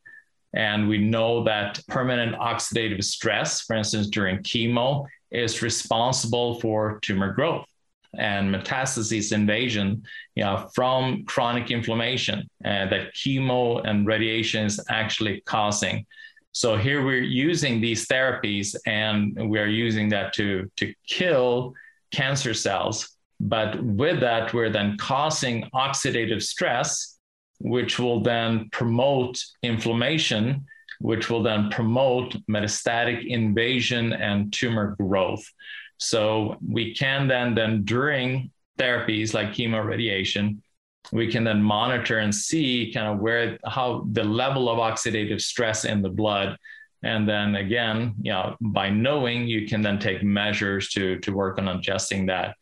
And 0.55 0.89
we 0.89 0.99
know 0.99 1.45
that 1.45 1.81
permanent 1.89 2.37
oxidative 2.37 3.05
stress, 3.05 3.61
for 3.63 3.77
instance, 3.77 4.09
during 4.09 4.39
chemo, 4.39 5.07
is 5.31 5.63
responsible 5.63 6.59
for 6.61 6.99
tumor 7.01 7.33
growth 7.33 7.67
and 8.17 8.55
metastasis 8.55 9.33
invasion 9.33 10.03
you 10.35 10.45
know, 10.45 10.69
from 10.75 11.25
chronic 11.25 11.71
inflammation 11.71 12.49
uh, 12.65 12.87
that 12.87 13.15
chemo 13.15 13.87
and 13.87 14.07
radiation 14.07 14.65
is 14.65 14.81
actually 14.89 15.43
causing. 15.43 16.07
So 16.53 16.77
here 16.77 17.05
we're 17.05 17.23
using 17.23 17.81
these 17.81 18.07
therapies 18.07 18.75
and 18.87 19.37
we're 19.37 19.69
using 19.69 20.09
that 20.11 20.33
to, 20.35 20.71
to 20.77 20.95
kill 21.07 21.75
cancer 22.11 22.55
cells. 22.55 23.11
But 23.41 23.83
with 23.83 24.21
that, 24.21 24.55
we're 24.55 24.71
then 24.71 24.97
causing 24.97 25.69
oxidative 25.75 26.43
stress 26.43 27.18
which 27.59 27.99
will 27.99 28.21
then 28.21 28.69
promote 28.71 29.43
inflammation, 29.63 30.67
which 31.01 31.31
will 31.31 31.43
then 31.43 31.71
promote 31.71 32.35
metastatic 32.47 33.27
invasion 33.27 34.13
and 34.13 34.53
tumor 34.53 34.97
growth. 35.01 35.45
So 35.99 36.57
we 36.67 36.95
can 36.95 37.29
then, 37.29 37.55
then 37.55 37.85
during 37.85 38.51
therapies 38.79 39.35
like 39.35 39.49
chemo 39.49 39.85
radiation, 39.85 40.63
we 41.13 41.31
can 41.31 41.45
then 41.45 41.63
monitor 41.63 42.19
and 42.19 42.35
see 42.35 42.93
kind 42.93 43.07
of 43.07 43.19
where 43.19 43.59
how 43.65 44.07
the 44.13 44.25
level 44.25 44.69
of 44.69 44.79
oxidative 44.79 45.41
stress 45.41 45.85
in 45.85 46.03
the 46.03 46.09
blood 46.09 46.57
and 47.03 47.29
then 47.29 47.55
again 47.55 48.15
you 48.21 48.33
know 48.33 48.57
by 48.61 48.91
knowing 48.91 49.47
you 49.47 49.67
can 49.67 49.81
then 49.83 49.99
take 49.99 50.23
measures 50.23 50.89
to 50.89 51.19
to 51.21 51.33
work 51.33 51.59
on 51.59 51.69
adjusting 51.69 52.27
that 52.27 52.57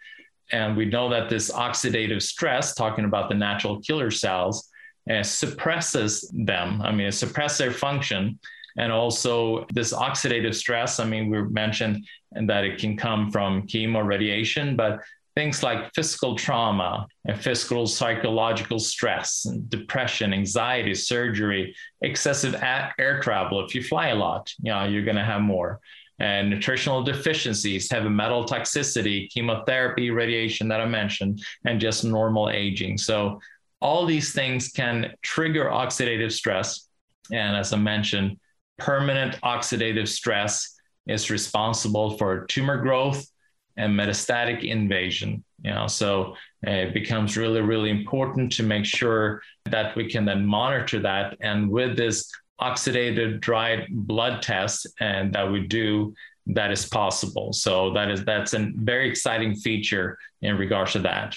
and 0.52 0.76
we 0.76 0.84
know 0.84 1.08
that 1.08 1.28
this 1.28 1.50
oxidative 1.50 2.22
stress 2.22 2.74
talking 2.74 3.04
about 3.04 3.28
the 3.28 3.34
natural 3.34 3.80
killer 3.80 4.10
cells 4.10 4.68
uh, 5.10 5.22
suppresses 5.22 6.30
them. 6.34 6.82
I 6.82 6.92
mean, 6.92 7.06
it 7.06 7.12
suppresses 7.12 7.58
their 7.58 7.72
function. 7.72 8.38
And 8.78 8.92
also, 8.92 9.66
this 9.72 9.92
oxidative 9.94 10.54
stress, 10.54 11.00
I 11.00 11.04
mean, 11.04 11.30
we 11.30 11.42
mentioned 11.42 12.06
that 12.32 12.64
it 12.64 12.78
can 12.78 12.96
come 12.96 13.30
from 13.30 13.66
chemo 13.66 14.06
radiation, 14.06 14.76
but 14.76 15.00
things 15.36 15.62
like 15.62 15.92
physical 15.94 16.34
trauma 16.34 17.06
and 17.26 17.38
physical 17.38 17.86
psychological 17.86 18.78
stress 18.78 19.44
and 19.44 19.68
depression 19.68 20.32
anxiety 20.32 20.94
surgery 20.94 21.76
excessive 22.00 22.56
air 22.98 23.20
travel 23.22 23.64
if 23.64 23.74
you 23.74 23.82
fly 23.82 24.08
a 24.08 24.14
lot 24.14 24.50
you 24.62 24.72
know 24.72 24.84
you're 24.84 25.04
going 25.04 25.16
to 25.16 25.22
have 25.22 25.42
more 25.42 25.78
and 26.18 26.48
nutritional 26.48 27.02
deficiencies 27.02 27.90
heavy 27.90 28.08
metal 28.08 28.46
toxicity 28.46 29.28
chemotherapy 29.28 30.10
radiation 30.10 30.68
that 30.68 30.80
i 30.80 30.86
mentioned 30.86 31.44
and 31.66 31.80
just 31.80 32.02
normal 32.02 32.48
aging 32.48 32.96
so 32.96 33.38
all 33.80 34.06
these 34.06 34.32
things 34.32 34.68
can 34.68 35.12
trigger 35.22 35.66
oxidative 35.66 36.32
stress. 36.32 36.88
And 37.32 37.56
as 37.56 37.72
I 37.72 37.76
mentioned, 37.76 38.38
permanent 38.78 39.40
oxidative 39.42 40.08
stress 40.08 40.76
is 41.06 41.30
responsible 41.30 42.16
for 42.16 42.46
tumor 42.46 42.80
growth 42.80 43.26
and 43.76 43.92
metastatic 43.92 44.64
invasion. 44.64 45.44
You 45.62 45.72
know, 45.72 45.86
so 45.86 46.34
uh, 46.66 46.70
it 46.70 46.94
becomes 46.94 47.36
really, 47.36 47.60
really 47.60 47.90
important 47.90 48.52
to 48.52 48.62
make 48.62 48.84
sure 48.84 49.42
that 49.64 49.96
we 49.96 50.08
can 50.08 50.24
then 50.24 50.44
monitor 50.44 51.00
that. 51.00 51.36
And 51.40 51.70
with 51.70 51.96
this 51.96 52.30
oxidative 52.60 53.40
dried 53.40 53.86
blood 53.90 54.42
test 54.42 54.86
and 55.00 55.32
that 55.34 55.50
we 55.50 55.66
do, 55.66 56.14
that 56.46 56.70
is 56.70 56.86
possible. 56.86 57.52
So 57.52 57.92
that 57.92 58.10
is 58.10 58.24
that's 58.24 58.54
a 58.54 58.70
very 58.74 59.08
exciting 59.08 59.54
feature 59.56 60.18
in 60.42 60.56
regards 60.56 60.92
to 60.92 61.00
that. 61.00 61.36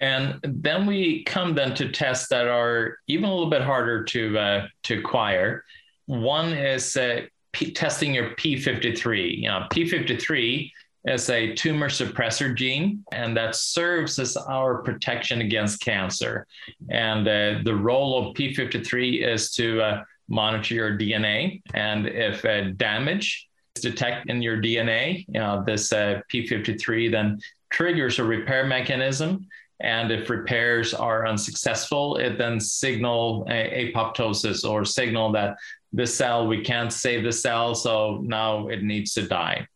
And 0.00 0.40
then 0.42 0.86
we 0.86 1.24
come 1.24 1.54
then 1.54 1.74
to 1.74 1.90
tests 1.90 2.28
that 2.28 2.48
are 2.48 2.96
even 3.06 3.26
a 3.26 3.32
little 3.32 3.50
bit 3.50 3.62
harder 3.62 4.02
to 4.04 4.38
uh, 4.38 4.66
to 4.84 4.98
acquire. 4.98 5.64
One 6.06 6.52
is 6.52 6.96
uh, 6.96 7.22
P- 7.52 7.72
testing 7.72 8.14
your 8.14 8.30
P53. 8.30 9.38
You 9.38 9.48
know, 9.48 9.66
P53 9.70 10.70
is 11.06 11.28
a 11.30 11.54
tumor 11.54 11.88
suppressor 11.88 12.54
gene, 12.54 13.04
and 13.12 13.36
that 13.36 13.56
serves 13.56 14.18
as 14.18 14.36
our 14.36 14.82
protection 14.82 15.40
against 15.40 15.80
cancer. 15.80 16.46
And 16.90 17.26
uh, 17.26 17.60
the 17.64 17.74
role 17.74 18.28
of 18.28 18.34
P53 18.36 19.26
is 19.26 19.50
to 19.52 19.82
uh, 19.82 20.02
monitor 20.28 20.74
your 20.74 20.98
DNA, 20.98 21.62
and 21.74 22.06
if 22.06 22.44
uh, 22.44 22.70
damage 22.76 23.48
is 23.76 23.82
detected 23.82 24.30
in 24.30 24.42
your 24.42 24.62
DNA, 24.62 25.26
you 25.28 25.40
know, 25.40 25.62
this 25.66 25.92
uh, 25.92 26.20
P53 26.32 27.10
then 27.10 27.38
triggers 27.70 28.18
a 28.18 28.24
repair 28.24 28.66
mechanism 28.66 29.46
and 29.80 30.10
if 30.10 30.28
repairs 30.28 30.92
are 30.92 31.26
unsuccessful, 31.26 32.16
it 32.16 32.36
then 32.36 32.60
signal 32.60 33.46
apoptosis 33.48 34.68
or 34.68 34.84
signal 34.84 35.32
that 35.32 35.56
the 35.92 36.06
cell, 36.06 36.46
we 36.46 36.62
can't 36.62 36.92
save 36.92 37.24
the 37.24 37.32
cell, 37.32 37.74
so 37.74 38.20
now 38.22 38.68
it 38.68 38.82
needs 38.82 39.14
to 39.14 39.26
die. 39.26 39.66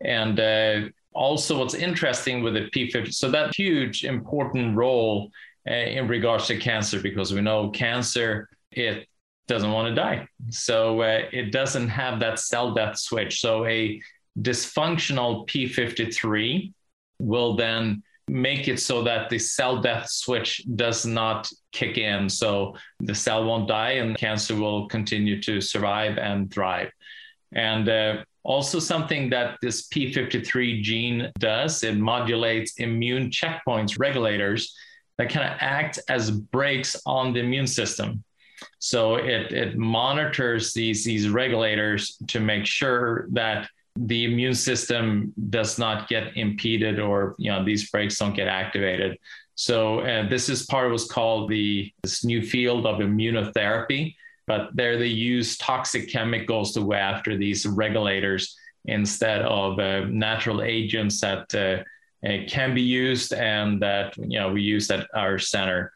And 0.00 0.40
uh, 0.40 0.88
also 1.12 1.58
what's 1.58 1.74
interesting 1.74 2.42
with 2.42 2.54
the 2.54 2.68
P50, 2.70 3.14
so 3.14 3.30
that 3.30 3.54
huge 3.54 4.04
important 4.04 4.76
role 4.76 5.30
uh, 5.68 5.74
in 5.74 6.08
regards 6.08 6.46
to 6.46 6.56
cancer, 6.56 7.00
because 7.00 7.32
we 7.32 7.40
know 7.40 7.70
cancer, 7.70 8.48
it 8.72 9.06
doesn't 9.46 9.70
want 9.70 9.88
to 9.88 9.94
die. 9.94 10.26
So 10.50 11.02
uh, 11.02 11.22
it 11.32 11.52
doesn't 11.52 11.88
have 11.88 12.18
that 12.20 12.38
cell 12.38 12.74
death 12.74 12.98
switch. 12.98 13.40
So 13.40 13.64
a 13.66 14.00
dysfunctional 14.40 15.46
P53 15.48 16.72
will 17.18 17.54
then 17.54 18.02
make 18.32 18.66
it 18.66 18.80
so 18.80 19.02
that 19.02 19.28
the 19.28 19.38
cell 19.38 19.80
death 19.80 20.08
switch 20.08 20.62
does 20.74 21.04
not 21.04 21.50
kick 21.70 21.98
in. 21.98 22.30
So 22.30 22.74
the 23.00 23.14
cell 23.14 23.44
won't 23.44 23.68
die 23.68 23.92
and 23.92 24.16
cancer 24.16 24.56
will 24.56 24.88
continue 24.88 25.40
to 25.42 25.60
survive 25.60 26.16
and 26.16 26.50
thrive. 26.50 26.90
And 27.54 27.88
uh, 27.90 28.24
also, 28.42 28.78
something 28.78 29.28
that 29.30 29.58
this 29.60 29.86
P53 29.88 30.82
gene 30.82 31.30
does, 31.38 31.84
it 31.84 31.96
modulates 31.98 32.78
immune 32.78 33.30
checkpoints 33.30 33.98
regulators 33.98 34.74
that 35.18 35.28
kind 35.28 35.46
of 35.46 35.56
act 35.60 36.00
as 36.08 36.30
brakes 36.30 36.96
on 37.04 37.34
the 37.34 37.40
immune 37.40 37.66
system. 37.66 38.24
So 38.78 39.16
it, 39.16 39.52
it 39.52 39.76
monitors 39.76 40.72
these, 40.72 41.04
these 41.04 41.28
regulators 41.28 42.16
to 42.28 42.40
make 42.40 42.64
sure 42.64 43.28
that 43.32 43.68
the 43.96 44.24
immune 44.24 44.54
system 44.54 45.32
does 45.50 45.78
not 45.78 46.08
get 46.08 46.36
impeded 46.36 46.98
or 46.98 47.34
you 47.38 47.50
know 47.50 47.64
these 47.64 47.90
brakes 47.90 48.18
don't 48.18 48.34
get 48.34 48.48
activated 48.48 49.18
so 49.54 50.00
uh, 50.00 50.28
this 50.28 50.48
is 50.48 50.64
part 50.66 50.86
of 50.86 50.92
what's 50.92 51.06
called 51.06 51.50
the 51.50 51.92
this 52.02 52.24
new 52.24 52.42
field 52.42 52.86
of 52.86 53.00
immunotherapy 53.00 54.14
but 54.46 54.70
there 54.74 54.98
they 54.98 55.06
use 55.06 55.56
toxic 55.58 56.08
chemicals 56.08 56.72
to 56.72 56.80
go 56.80 56.94
after 56.94 57.36
these 57.36 57.66
regulators 57.66 58.56
instead 58.86 59.42
of 59.42 59.78
uh, 59.78 60.04
natural 60.06 60.62
agents 60.62 61.20
that 61.20 61.54
uh, 61.54 61.82
uh, 62.26 62.38
can 62.48 62.74
be 62.74 62.82
used 62.82 63.32
and 63.32 63.80
that 63.82 64.16
you 64.16 64.38
know 64.38 64.52
we 64.52 64.62
use 64.62 64.90
at 64.90 65.08
our 65.14 65.38
center. 65.38 65.92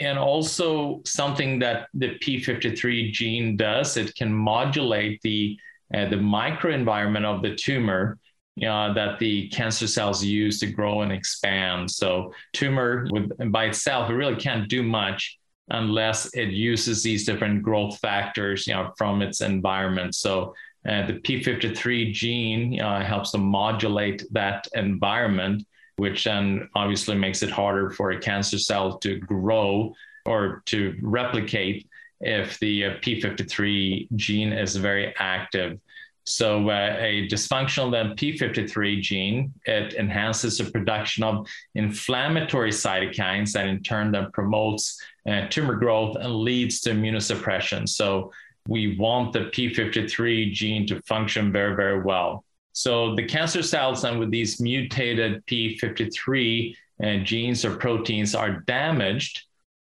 And 0.00 0.18
also 0.18 1.02
something 1.04 1.58
that 1.58 1.88
the 1.92 2.18
P53 2.20 3.12
gene 3.12 3.56
does, 3.56 3.96
it 3.96 4.14
can 4.14 4.32
modulate 4.32 5.20
the 5.22 5.58
uh, 5.94 6.08
the 6.08 6.16
microenvironment 6.16 7.24
of 7.24 7.42
the 7.42 7.54
tumor 7.54 8.18
uh, 8.66 8.92
that 8.92 9.18
the 9.18 9.48
cancer 9.48 9.86
cells 9.86 10.24
use 10.24 10.60
to 10.60 10.66
grow 10.66 11.02
and 11.02 11.12
expand. 11.12 11.90
So 11.90 12.32
tumor 12.52 13.06
with, 13.10 13.30
by 13.52 13.66
itself, 13.66 14.10
it 14.10 14.14
really 14.14 14.36
can't 14.36 14.68
do 14.68 14.82
much 14.82 15.38
unless 15.70 16.34
it 16.34 16.48
uses 16.48 17.02
these 17.02 17.26
different 17.26 17.62
growth 17.62 17.98
factors, 17.98 18.66
you 18.66 18.74
know, 18.74 18.92
from 18.96 19.22
its 19.22 19.42
environment. 19.42 20.14
So 20.14 20.54
uh, 20.88 21.06
the 21.06 21.14
P53 21.14 22.12
gene 22.12 22.80
uh, 22.80 23.04
helps 23.04 23.32
to 23.32 23.38
modulate 23.38 24.24
that 24.32 24.66
environment, 24.74 25.66
which 25.96 26.24
then 26.24 26.68
obviously 26.74 27.16
makes 27.16 27.42
it 27.42 27.50
harder 27.50 27.90
for 27.90 28.12
a 28.12 28.20
cancer 28.20 28.58
cell 28.58 28.98
to 28.98 29.18
grow 29.18 29.92
or 30.24 30.62
to 30.66 30.96
replicate 31.02 31.87
if 32.20 32.58
the 32.58 32.86
uh, 32.86 32.90
P53 32.98 34.08
gene 34.16 34.52
is 34.52 34.76
very 34.76 35.14
active. 35.18 35.78
So 36.24 36.68
uh, 36.68 36.96
a 36.98 37.26
dysfunctional 37.26 37.90
then 37.90 38.14
P53 38.14 39.00
gene, 39.00 39.54
it 39.64 39.94
enhances 39.94 40.58
the 40.58 40.70
production 40.70 41.24
of 41.24 41.46
inflammatory 41.74 42.70
cytokines 42.70 43.52
that 43.52 43.66
in 43.66 43.82
turn 43.82 44.12
then 44.12 44.30
promotes 44.32 45.00
uh, 45.26 45.46
tumor 45.48 45.76
growth 45.76 46.16
and 46.16 46.34
leads 46.34 46.80
to 46.82 46.90
immunosuppression. 46.90 47.88
So 47.88 48.30
we 48.68 48.98
want 48.98 49.32
the 49.32 49.44
P53 49.46 50.52
gene 50.52 50.86
to 50.88 51.00
function 51.02 51.50
very, 51.50 51.74
very 51.74 52.02
well. 52.02 52.44
So 52.72 53.14
the 53.14 53.24
cancer 53.24 53.62
cells 53.62 54.02
then 54.02 54.18
with 54.18 54.30
these 54.30 54.60
mutated 54.60 55.44
P53 55.46 56.74
uh, 57.02 57.16
genes 57.24 57.64
or 57.64 57.76
proteins 57.76 58.34
are 58.34 58.60
damaged 58.66 59.44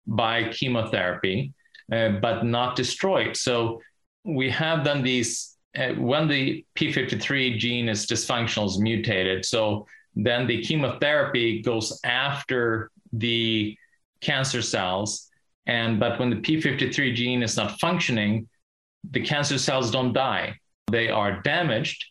by 0.06 0.48
chemotherapy, 0.48 1.52
uh, 1.92 2.10
but 2.20 2.44
not 2.44 2.76
destroyed. 2.76 3.36
So 3.36 3.80
we 4.24 4.50
have 4.50 4.84
then 4.84 5.02
these 5.02 5.56
uh, 5.76 5.88
when 5.94 6.28
the 6.28 6.64
P53 6.76 7.58
gene 7.58 7.88
is 7.88 8.06
dysfunctional, 8.06 8.66
is 8.66 8.78
mutated. 8.78 9.44
So 9.44 9.86
then 10.14 10.46
the 10.46 10.62
chemotherapy 10.62 11.62
goes 11.62 12.00
after 12.04 12.90
the 13.12 13.76
cancer 14.20 14.62
cells. 14.62 15.28
And 15.66 15.98
but 15.98 16.18
when 16.18 16.30
the 16.30 16.36
P53 16.36 17.14
gene 17.14 17.42
is 17.42 17.56
not 17.56 17.78
functioning, 17.80 18.48
the 19.10 19.20
cancer 19.20 19.58
cells 19.58 19.90
don't 19.90 20.12
die. 20.12 20.58
They 20.90 21.08
are 21.08 21.42
damaged, 21.42 22.04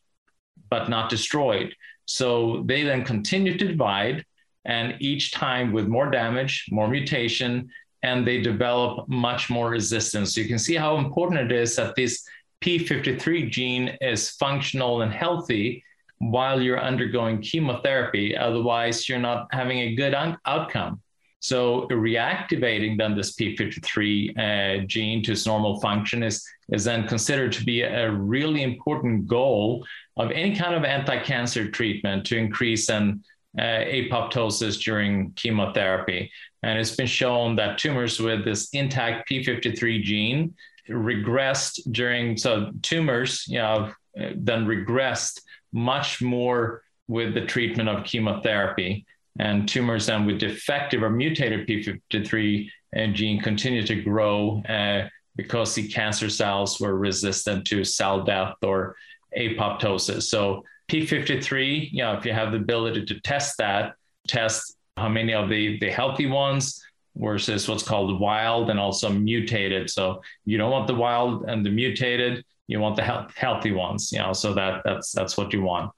but 0.69 0.89
not 0.89 1.09
destroyed. 1.09 1.73
So 2.05 2.63
they 2.65 2.83
then 2.83 3.05
continue 3.05 3.57
to 3.57 3.67
divide, 3.67 4.25
and 4.65 4.95
each 4.99 5.31
time 5.31 5.71
with 5.71 5.87
more 5.87 6.09
damage, 6.09 6.65
more 6.69 6.87
mutation, 6.87 7.69
and 8.03 8.27
they 8.27 8.41
develop 8.41 9.07
much 9.07 9.49
more 9.49 9.69
resistance. 9.69 10.35
So 10.35 10.41
you 10.41 10.47
can 10.47 10.59
see 10.59 10.75
how 10.75 10.97
important 10.97 11.39
it 11.39 11.51
is 11.51 11.75
that 11.77 11.95
this 11.95 12.23
P53 12.61 13.49
gene 13.49 13.97
is 14.01 14.31
functional 14.31 15.01
and 15.01 15.11
healthy 15.11 15.83
while 16.19 16.61
you're 16.61 16.81
undergoing 16.81 17.41
chemotherapy. 17.41 18.37
Otherwise, 18.37 19.09
you're 19.09 19.19
not 19.19 19.47
having 19.51 19.79
a 19.79 19.95
good 19.95 20.13
un- 20.13 20.37
outcome. 20.45 21.01
So 21.39 21.87
reactivating 21.89 22.97
then 22.97 23.17
this 23.17 23.35
P53 23.35 24.37
uh, 24.37 24.85
gene 24.85 25.21
to 25.23 25.33
its 25.33 25.45
normal 25.45 25.81
function 25.81 26.23
is, 26.23 26.41
is 26.69 26.85
then 26.85 27.05
considered 27.05 27.51
to 27.53 27.65
be 27.65 27.81
a 27.81 28.09
really 28.09 28.63
important 28.63 29.27
goal 29.27 29.85
of 30.15 30.31
any 30.31 30.55
kind 30.55 30.73
of 30.73 30.85
anti-cancer 30.85 31.69
treatment 31.69 32.25
to 32.27 32.37
increase 32.37 32.89
and 32.89 33.25
apoptosis 33.59 34.81
during 34.81 35.31
chemotherapy. 35.33 36.31
And 36.63 36.79
it's 36.79 36.95
been 36.95 37.07
shown 37.07 37.55
that 37.57 37.77
tumors 37.77 38.19
with 38.19 38.45
this 38.45 38.69
intact 38.73 39.29
P53 39.29 40.01
gene 40.01 40.53
regressed 40.89 41.79
during 41.91 42.35
so 42.37 42.71
tumors 42.81 43.45
you 43.47 43.57
know 43.57 43.91
then 44.35 44.65
regressed 44.65 45.39
much 45.71 46.21
more 46.21 46.83
with 47.07 47.33
the 47.33 47.45
treatment 47.45 47.87
of 47.87 48.03
chemotherapy 48.03 49.05
and 49.39 49.67
tumors 49.67 50.07
then 50.07 50.25
with 50.25 50.39
defective 50.39 51.01
or 51.01 51.09
mutated 51.09 51.67
p53 51.67 52.69
gene 53.13 53.41
continue 53.41 53.85
to 53.85 54.01
grow 54.01 54.61
uh, 54.67 55.07
because 55.35 55.73
the 55.73 55.87
cancer 55.87 56.29
cells 56.29 56.79
were 56.79 56.97
resistant 56.97 57.65
to 57.65 57.83
cell 57.83 58.23
death 58.23 58.55
or 58.61 58.95
apoptosis 59.37 60.23
so 60.23 60.63
p53 60.93 61.91
you 61.91 62.03
know 62.03 62.13
if 62.13 62.25
you 62.25 62.33
have 62.33 62.51
the 62.51 62.57
ability 62.57 63.03
to 63.05 63.19
test 63.21 63.57
that 63.57 63.93
test 64.27 64.77
how 64.97 65.09
many 65.09 65.33
of 65.33 65.49
the 65.49 65.79
the 65.79 65.89
healthy 65.89 66.27
ones 66.27 66.83
versus 67.15 67.67
what's 67.67 67.83
called 67.83 68.19
wild 68.19 68.69
and 68.69 68.79
also 68.79 69.09
mutated. 69.09 69.89
So 69.89 70.21
you 70.45 70.57
don't 70.57 70.71
want 70.71 70.87
the 70.87 70.95
wild 70.95 71.45
and 71.45 71.65
the 71.65 71.69
mutated. 71.69 72.43
You 72.67 72.79
want 72.79 72.95
the 72.95 73.03
health, 73.03 73.35
healthy 73.35 73.71
ones. 73.71 74.11
You 74.11 74.19
know, 74.19 74.33
so 74.33 74.53
that 74.53 74.81
that's 74.83 75.11
that's 75.11 75.37
what 75.37 75.53
you 75.53 75.61
want. 75.61 75.91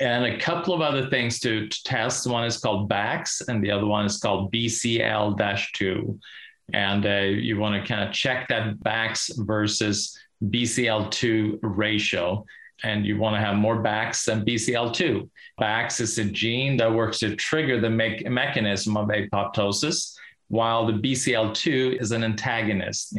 And 0.00 0.24
a 0.24 0.38
couple 0.38 0.72
of 0.74 0.80
other 0.80 1.10
things 1.10 1.40
to, 1.40 1.68
to 1.68 1.82
test. 1.82 2.26
One 2.26 2.44
is 2.44 2.58
called 2.58 2.88
BAX, 2.88 3.42
and 3.48 3.62
the 3.62 3.72
other 3.72 3.86
one 3.86 4.06
is 4.06 4.18
called 4.18 4.52
BCL-2. 4.52 6.18
And 6.72 7.04
uh, 7.04 7.20
you 7.22 7.58
want 7.58 7.82
to 7.82 7.88
kind 7.88 8.08
of 8.08 8.14
check 8.14 8.46
that 8.48 8.80
BAX 8.80 9.30
versus 9.38 10.16
BCL2 10.44 11.58
ratio 11.62 12.44
and 12.84 13.04
you 13.04 13.18
want 13.18 13.36
to 13.36 13.40
have 13.40 13.56
more 13.56 13.80
BAX 13.80 14.24
than 14.24 14.44
BCL2. 14.44 15.28
BAX 15.58 16.00
is 16.00 16.18
a 16.18 16.24
gene 16.24 16.76
that 16.76 16.92
works 16.92 17.18
to 17.20 17.34
trigger 17.36 17.80
the 17.80 17.90
me- 17.90 18.22
mechanism 18.26 18.96
of 18.96 19.08
apoptosis 19.08 20.14
while 20.48 20.86
the 20.86 20.94
BCL2 20.94 22.00
is 22.00 22.10
an 22.10 22.24
antagonist, 22.24 23.18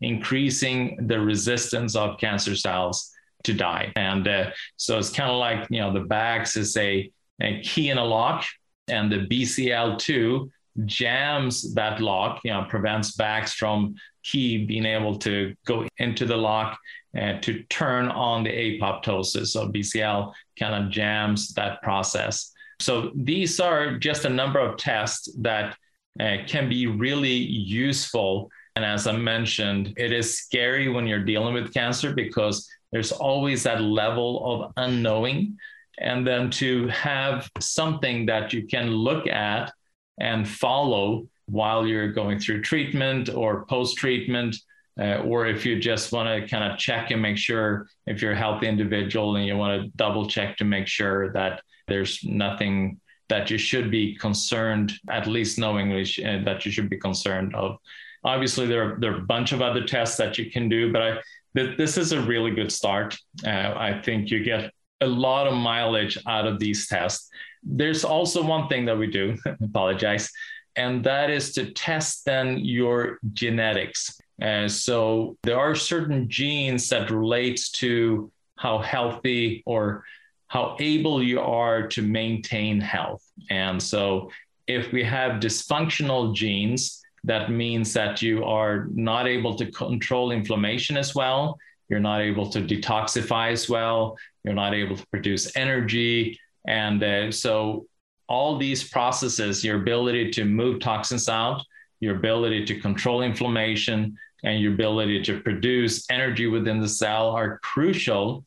increasing 0.00 1.06
the 1.06 1.18
resistance 1.18 1.96
of 1.96 2.18
cancer 2.18 2.54
cells 2.54 3.10
to 3.44 3.52
die. 3.52 3.92
And 3.96 4.26
uh, 4.26 4.50
so 4.76 4.98
it's 4.98 5.10
kind 5.10 5.30
of 5.30 5.38
like, 5.38 5.66
you 5.70 5.80
know, 5.80 5.92
the 5.92 6.00
BAX 6.00 6.56
is 6.56 6.76
a, 6.76 7.10
a 7.40 7.60
key 7.62 7.90
in 7.90 7.98
a 7.98 8.04
lock, 8.04 8.44
and 8.86 9.10
the 9.10 9.26
BCL2 9.26 10.50
jams 10.86 11.74
that 11.74 12.00
lock, 12.00 12.40
you 12.44 12.52
know, 12.52 12.64
prevents 12.68 13.12
BAX 13.12 13.52
from 13.52 13.94
key 14.30 14.64
being 14.64 14.86
able 14.86 15.16
to 15.18 15.54
go 15.66 15.86
into 15.98 16.26
the 16.26 16.36
lock 16.36 16.78
and 17.14 17.42
to 17.42 17.62
turn 17.64 18.08
on 18.08 18.44
the 18.44 18.50
apoptosis. 18.50 19.48
So 19.48 19.68
BCL 19.68 20.32
kind 20.58 20.74
of 20.84 20.90
jams 20.90 21.54
that 21.54 21.82
process. 21.82 22.52
So 22.80 23.10
these 23.14 23.58
are 23.60 23.98
just 23.98 24.24
a 24.24 24.30
number 24.30 24.60
of 24.60 24.76
tests 24.76 25.28
that 25.38 25.76
uh, 26.20 26.36
can 26.46 26.68
be 26.68 26.86
really 26.86 27.36
useful. 27.36 28.50
And 28.76 28.84
as 28.84 29.06
I 29.06 29.12
mentioned, 29.12 29.94
it 29.96 30.12
is 30.12 30.38
scary 30.38 30.88
when 30.88 31.06
you're 31.06 31.24
dealing 31.24 31.54
with 31.54 31.74
cancer 31.74 32.12
because 32.12 32.68
there's 32.92 33.12
always 33.12 33.62
that 33.64 33.80
level 33.80 34.64
of 34.64 34.72
unknowing. 34.76 35.56
And 35.98 36.26
then 36.26 36.50
to 36.52 36.86
have 36.88 37.50
something 37.58 38.26
that 38.26 38.52
you 38.52 38.66
can 38.66 38.90
look 38.90 39.26
at 39.26 39.72
and 40.20 40.48
follow 40.48 41.26
while 41.48 41.86
you're 41.86 42.12
going 42.12 42.38
through 42.38 42.62
treatment 42.62 43.28
or 43.28 43.64
post 43.66 43.96
treatment, 43.96 44.56
uh, 45.00 45.18
or 45.18 45.46
if 45.46 45.64
you 45.64 45.78
just 45.78 46.12
want 46.12 46.28
to 46.28 46.48
kind 46.48 46.70
of 46.70 46.78
check 46.78 47.10
and 47.10 47.22
make 47.22 47.38
sure 47.38 47.88
if 48.06 48.20
you're 48.20 48.32
a 48.32 48.36
healthy 48.36 48.66
individual 48.66 49.36
and 49.36 49.46
you 49.46 49.56
want 49.56 49.82
to 49.82 49.88
double 49.96 50.28
check 50.28 50.56
to 50.56 50.64
make 50.64 50.86
sure 50.86 51.32
that 51.32 51.62
there's 51.86 52.22
nothing 52.24 53.00
that 53.28 53.50
you 53.50 53.58
should 53.58 53.90
be 53.90 54.14
concerned, 54.16 54.92
at 55.10 55.26
least 55.26 55.58
knowingly 55.58 56.02
uh, 56.24 56.42
that 56.44 56.64
you 56.64 56.72
should 56.72 56.90
be 56.90 56.98
concerned 56.98 57.54
of. 57.54 57.76
Obviously, 58.24 58.66
there 58.66 58.94
are, 58.94 59.00
there 59.00 59.12
are 59.12 59.18
a 59.18 59.26
bunch 59.26 59.52
of 59.52 59.62
other 59.62 59.84
tests 59.84 60.16
that 60.16 60.38
you 60.38 60.50
can 60.50 60.68
do, 60.68 60.92
but 60.92 61.02
I, 61.02 61.18
th- 61.56 61.76
this 61.76 61.96
is 61.96 62.12
a 62.12 62.20
really 62.22 62.50
good 62.50 62.72
start. 62.72 63.16
Uh, 63.46 63.74
I 63.76 64.00
think 64.04 64.30
you 64.30 64.42
get 64.42 64.72
a 65.00 65.06
lot 65.06 65.46
of 65.46 65.54
mileage 65.54 66.18
out 66.26 66.46
of 66.46 66.58
these 66.58 66.88
tests. 66.88 67.30
There's 67.62 68.04
also 68.04 68.42
one 68.42 68.68
thing 68.68 68.86
that 68.86 68.98
we 68.98 69.06
do, 69.06 69.36
apologize, 69.62 70.30
and 70.78 71.02
that 71.04 71.28
is 71.28 71.52
to 71.54 71.72
test 71.72 72.24
then 72.24 72.58
your 72.58 73.18
genetics. 73.32 74.18
Uh, 74.40 74.68
so 74.68 75.36
there 75.42 75.58
are 75.58 75.74
certain 75.74 76.28
genes 76.28 76.88
that 76.88 77.10
relates 77.10 77.70
to 77.72 78.30
how 78.56 78.78
healthy 78.78 79.62
or 79.66 80.04
how 80.46 80.76
able 80.78 81.22
you 81.22 81.40
are 81.40 81.86
to 81.88 82.02
maintain 82.02 82.80
health. 82.80 83.24
And 83.50 83.82
so, 83.82 84.30
if 84.66 84.92
we 84.92 85.02
have 85.02 85.40
dysfunctional 85.40 86.34
genes, 86.34 87.02
that 87.24 87.50
means 87.50 87.92
that 87.94 88.20
you 88.20 88.44
are 88.44 88.86
not 88.92 89.26
able 89.26 89.54
to 89.56 89.70
control 89.70 90.30
inflammation 90.30 90.96
as 90.96 91.14
well. 91.14 91.58
You're 91.88 92.00
not 92.00 92.20
able 92.20 92.48
to 92.50 92.60
detoxify 92.60 93.50
as 93.50 93.68
well. 93.68 94.16
You're 94.44 94.54
not 94.54 94.74
able 94.74 94.96
to 94.96 95.06
produce 95.08 95.56
energy. 95.56 96.38
And 96.66 97.02
uh, 97.02 97.32
so, 97.32 97.86
all 98.28 98.58
these 98.58 98.88
processes, 98.88 99.64
your 99.64 99.80
ability 99.80 100.30
to 100.32 100.44
move 100.44 100.80
toxins 100.80 101.28
out, 101.28 101.62
your 102.00 102.16
ability 102.16 102.64
to 102.66 102.80
control 102.80 103.22
inflammation, 103.22 104.16
and 104.44 104.60
your 104.60 104.72
ability 104.72 105.22
to 105.22 105.40
produce 105.40 106.08
energy 106.10 106.46
within 106.46 106.80
the 106.80 106.88
cell 106.88 107.30
are 107.30 107.58
crucial 107.58 108.44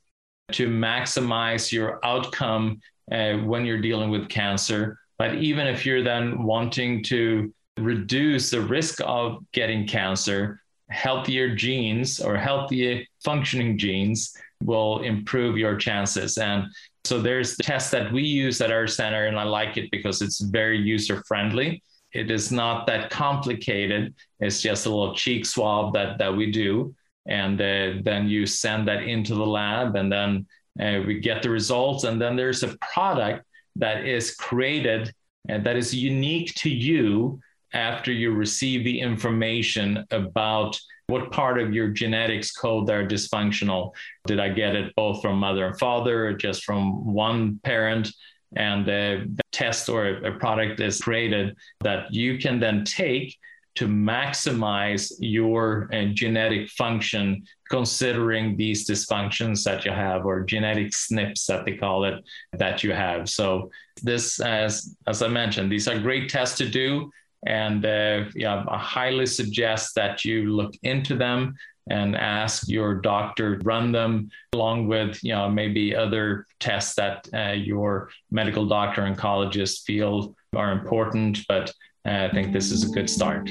to 0.52 0.68
maximize 0.68 1.72
your 1.72 2.00
outcome 2.06 2.80
uh, 3.12 3.34
when 3.38 3.66
you're 3.66 3.82
dealing 3.82 4.10
with 4.10 4.30
cancer. 4.30 5.00
But 5.18 5.36
even 5.36 5.68
if 5.68 5.86
you're 5.86 6.04
then 6.04 6.44
wanting 6.44 7.04
to 7.06 7.54
reduce 7.78 8.50
the 8.50 8.62
risk 8.62 9.00
of 9.06 9.44
getting 9.52 9.88
cancer, 9.88 10.62
healthier 10.90 11.56
genes 11.56 12.20
or 12.20 12.38
healthy 12.38 13.08
functioning 13.24 13.78
genes 13.78 14.36
will 14.64 15.02
improve 15.04 15.58
your 15.58 15.76
chances. 15.76 16.38
And 16.38 16.66
so 17.04 17.22
there's 17.22 17.56
the 17.56 17.64
test 17.64 17.92
that 17.92 18.12
we 18.12 18.24
use 18.24 18.62
at 18.62 18.72
our 18.72 18.88
center, 18.88 19.26
and 19.26 19.38
I 19.40 19.44
like 19.44 19.78
it 19.78 19.90
because 19.92 20.22
it's 20.22 20.40
very 20.40 20.78
user 20.78 21.24
friendly. 21.28 21.82
It 22.14 22.30
is 22.30 22.52
not 22.52 22.88
that 22.88 23.10
complicated. 23.10 24.14
It's 24.40 24.62
just 24.62 24.86
a 24.86 24.90
little 24.90 25.16
cheek 25.16 25.46
swab 25.46 25.94
that 25.94 26.18
that 26.20 26.36
we 26.36 26.52
do, 26.52 26.94
and 27.26 27.60
uh, 27.60 28.02
then 28.04 28.28
you 28.28 28.46
send 28.46 28.88
that 28.88 29.04
into 29.04 29.36
the 29.36 29.46
lab, 29.46 29.96
and 29.96 30.12
then 30.12 30.46
uh, 30.80 31.02
we 31.06 31.20
get 31.20 31.42
the 31.42 31.50
results. 31.50 32.04
And 32.04 32.22
then 32.22 32.36
there's 32.36 32.64
a 32.64 32.78
product 32.78 33.46
that 33.78 34.06
is 34.06 34.36
created 34.36 35.14
and 35.50 35.66
that 35.66 35.76
is 35.76 35.94
unique 35.94 36.54
to 36.56 36.70
you 36.70 37.40
after 37.74 38.12
you 38.12 38.32
receive 38.32 38.84
the 38.84 39.00
information 39.00 40.06
about 40.12 40.80
what 41.08 41.32
part 41.32 41.60
of 41.60 41.74
your 41.74 41.90
genetics 41.90 42.52
code 42.52 42.90
are 42.90 43.06
dysfunctional. 43.06 43.92
Did 44.26 44.40
I 44.40 44.50
get 44.50 44.76
it 44.76 44.94
both 44.96 45.22
from 45.22 45.38
mother 45.38 45.66
and 45.66 45.80
father, 45.80 46.34
just 46.34 46.64
from 46.64 47.14
one 47.14 47.60
parent? 47.64 48.12
And 48.56 48.88
a 48.90 49.26
test 49.52 49.88
or 49.88 50.08
a 50.08 50.38
product 50.38 50.80
is 50.80 51.02
created 51.02 51.56
that 51.82 52.14
you 52.14 52.38
can 52.38 52.60
then 52.60 52.84
take 52.84 53.38
to 53.76 53.88
maximize 53.88 55.14
your 55.20 55.90
uh, 55.94 56.06
genetic 56.14 56.70
function, 56.70 57.44
considering 57.70 58.58
these 58.58 58.88
dysfunctions 58.90 59.64
that 59.64 59.86
you 59.86 59.92
have, 59.92 60.26
or 60.26 60.42
genetic 60.42 60.92
SNPs 60.92 61.46
that 61.46 61.66
they 61.66 61.78
call 61.78 62.04
it, 62.04 62.22
that 62.54 62.84
you 62.84 62.92
have. 62.92 63.30
So, 63.30 63.72
this, 64.04 64.42
as 64.42 64.96
as 65.08 65.22
I 65.22 65.30
mentioned, 65.30 65.72
these 65.72 65.88
are 65.88 65.98
great 66.00 66.30
tests 66.30 66.58
to 66.58 66.68
do. 66.68 67.12
And 67.46 67.86
uh, 67.86 68.26
yeah, 68.36 68.64
I 68.68 68.78
highly 68.78 69.26
suggest 69.26 69.96
that 69.96 70.24
you 70.24 70.54
look 70.54 70.74
into 70.84 71.16
them 71.16 71.56
and 71.90 72.16
ask 72.16 72.68
your 72.70 72.96
doctor 72.96 73.58
to 73.58 73.66
run 73.66 73.92
them 73.92 74.30
along 74.54 74.88
with 74.88 75.24
you 75.24 75.34
know 75.34 75.50
maybe 75.50 75.96
other 75.96 76.46
tests 76.60 76.96
that 76.96 77.28
uh, 77.34 77.54
your 77.54 78.10
medical 78.30 78.68
doctor 78.68 79.02
oncologist 79.02 79.84
feel 79.84 80.36
are 80.56 80.72
important. 80.72 81.40
But 81.48 81.74
uh, 82.06 82.28
i 82.28 82.30
think 82.32 82.54
this 82.54 82.72
is 82.72 82.90
a 82.90 82.94
good 82.94 83.10
start. 83.10 83.46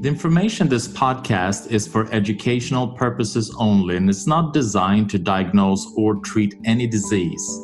The 0.00 0.08
information 0.08 0.68
this 0.68 0.86
podcast 0.86 1.70
is 1.72 1.88
for 1.88 2.12
educational 2.12 2.88
purposes 2.88 3.54
only 3.58 3.96
and 3.96 4.10
it's 4.10 4.26
not 4.26 4.52
designed 4.52 5.08
to 5.10 5.18
diagnose 5.18 5.86
or 5.96 6.16
treat 6.16 6.56
any 6.64 6.86
disease. 6.86 7.60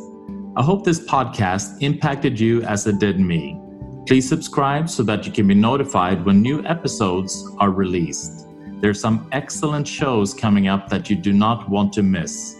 I 0.56 0.62
hope 0.62 0.84
this 0.84 1.00
podcast 1.00 1.82
impacted 1.82 2.40
you 2.40 2.62
as 2.62 2.86
it 2.86 2.98
did 2.98 3.20
me 3.20 3.60
Please 4.06 4.28
subscribe 4.28 4.88
so 4.88 5.02
that 5.04 5.26
you 5.26 5.32
can 5.32 5.46
be 5.46 5.54
notified 5.54 6.24
when 6.24 6.42
new 6.42 6.64
episodes 6.64 7.46
are 7.58 7.70
released. 7.70 8.48
There 8.80 8.90
are 8.90 8.94
some 8.94 9.28
excellent 9.30 9.86
shows 9.86 10.32
coming 10.32 10.68
up 10.68 10.88
that 10.88 11.10
you 11.10 11.16
do 11.16 11.32
not 11.32 11.68
want 11.68 11.92
to 11.92 12.02
miss. 12.02 12.56